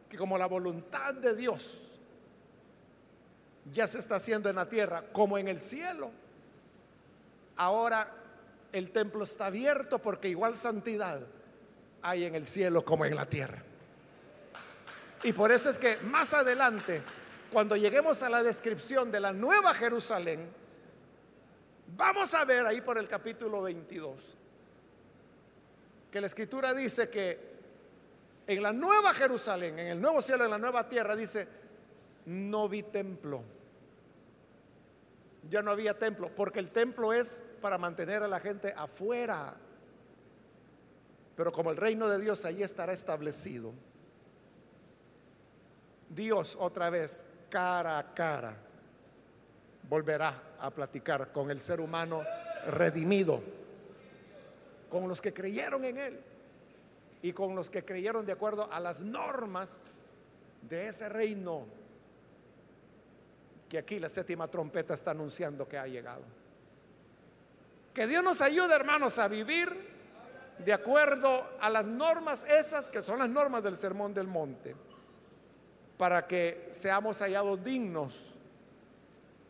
[0.09, 1.99] que como la voluntad de Dios
[3.71, 6.11] ya se está haciendo en la tierra como en el cielo,
[7.57, 8.13] ahora
[8.71, 11.21] el templo está abierto porque igual santidad
[12.01, 13.63] hay en el cielo como en la tierra.
[15.23, 17.01] Y por eso es que más adelante,
[17.51, 20.47] cuando lleguemos a la descripción de la nueva Jerusalén,
[21.95, 24.15] vamos a ver ahí por el capítulo 22,
[26.11, 27.56] que la escritura dice que
[28.47, 31.47] en la nueva Jerusalén, en el nuevo cielo, en la nueva tierra, dice,
[32.25, 33.43] no vi templo.
[35.49, 39.53] Ya no había templo, porque el templo es para mantener a la gente afuera.
[41.35, 43.73] Pero como el reino de Dios allí estará establecido,
[46.09, 48.57] Dios otra vez, cara a cara,
[49.89, 52.23] volverá a platicar con el ser humano
[52.65, 53.41] redimido,
[54.89, 56.23] con los que creyeron en Él
[57.27, 59.87] y con los que creyeron de acuerdo a las normas
[60.61, 61.65] de ese reino
[63.67, 66.21] que aquí la séptima trompeta está anunciando que ha llegado.
[67.93, 69.67] Que Dios nos ayude, hermanos, a vivir
[70.63, 74.73] de acuerdo a las normas esas que son las normas del Sermón del Monte
[75.97, 78.35] para que seamos hallados dignos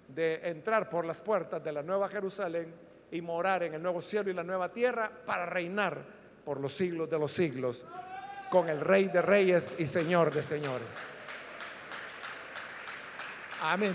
[0.08, 2.74] de entrar por las puertas de la nueva Jerusalén
[3.12, 6.17] y morar en el nuevo cielo y la nueva tierra para reinar
[6.48, 7.86] por los siglos de los siglos
[8.50, 10.88] con el Rey de Reyes y Señor de Señores.
[13.64, 13.94] Amén.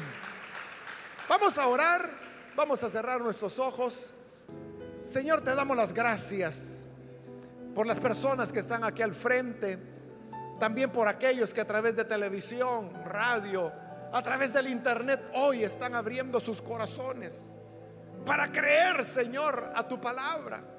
[1.31, 2.11] Vamos a orar,
[2.55, 4.13] vamos a cerrar nuestros ojos.
[5.07, 6.89] Señor, te damos las gracias
[7.75, 9.79] por las personas que están aquí al frente
[10.61, 13.73] también por aquellos que a través de televisión, radio,
[14.13, 17.55] a través del internet hoy están abriendo sus corazones
[18.27, 20.72] para creer, Señor, a tu palabra.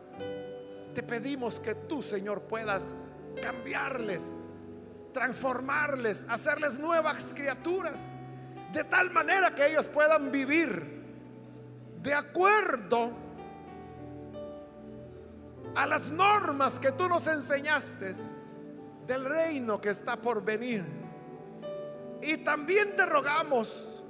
[0.93, 2.93] Te pedimos que tú, Señor, puedas
[3.41, 4.43] cambiarles,
[5.11, 8.13] transformarles, hacerles nuevas criaturas,
[8.71, 11.03] de tal manera que ellos puedan vivir
[12.01, 13.11] de acuerdo
[15.75, 18.13] a las normas que tú nos enseñaste
[19.07, 20.83] del reino que está por venir.
[22.21, 24.01] Y también te rogamos,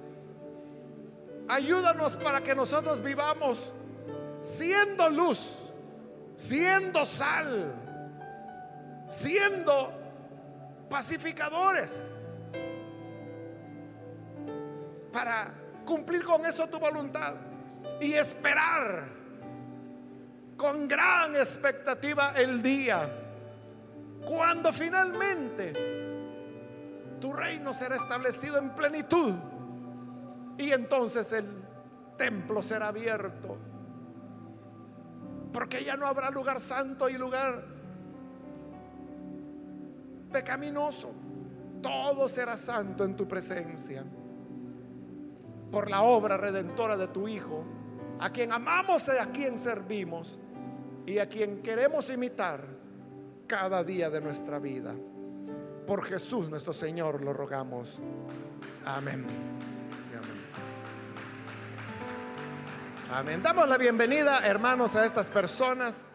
[1.48, 3.74] ayúdanos para que nosotros vivamos
[4.42, 5.73] siendo luz,
[6.36, 7.74] siendo sal,
[9.08, 9.92] siendo
[10.90, 12.30] pacificadores,
[15.12, 15.54] para
[15.86, 17.36] cumplir con eso tu voluntad
[18.02, 19.06] y esperar
[20.58, 23.10] con gran expectativa el día
[24.26, 25.74] cuando finalmente
[27.20, 29.34] tu reino será establecido en plenitud
[30.58, 31.46] Y entonces el
[32.18, 33.58] templo será abierto.
[35.54, 37.64] Porque ya no habrá lugar santo y lugar
[40.32, 41.14] pecaminoso.
[41.82, 44.04] Todo será santo en tu presencia.
[45.72, 47.64] Por la obra redentora de tu Hijo,
[48.20, 50.40] a quien amamos y a quien servimos
[51.06, 52.66] y a quien queremos imitar
[53.48, 54.94] cada día de nuestra vida.
[55.86, 58.00] Por Jesús nuestro Señor lo rogamos.
[58.86, 59.26] Amén.
[63.12, 63.44] Amén.
[63.44, 66.14] Damos la bienvenida, hermanos, a estas personas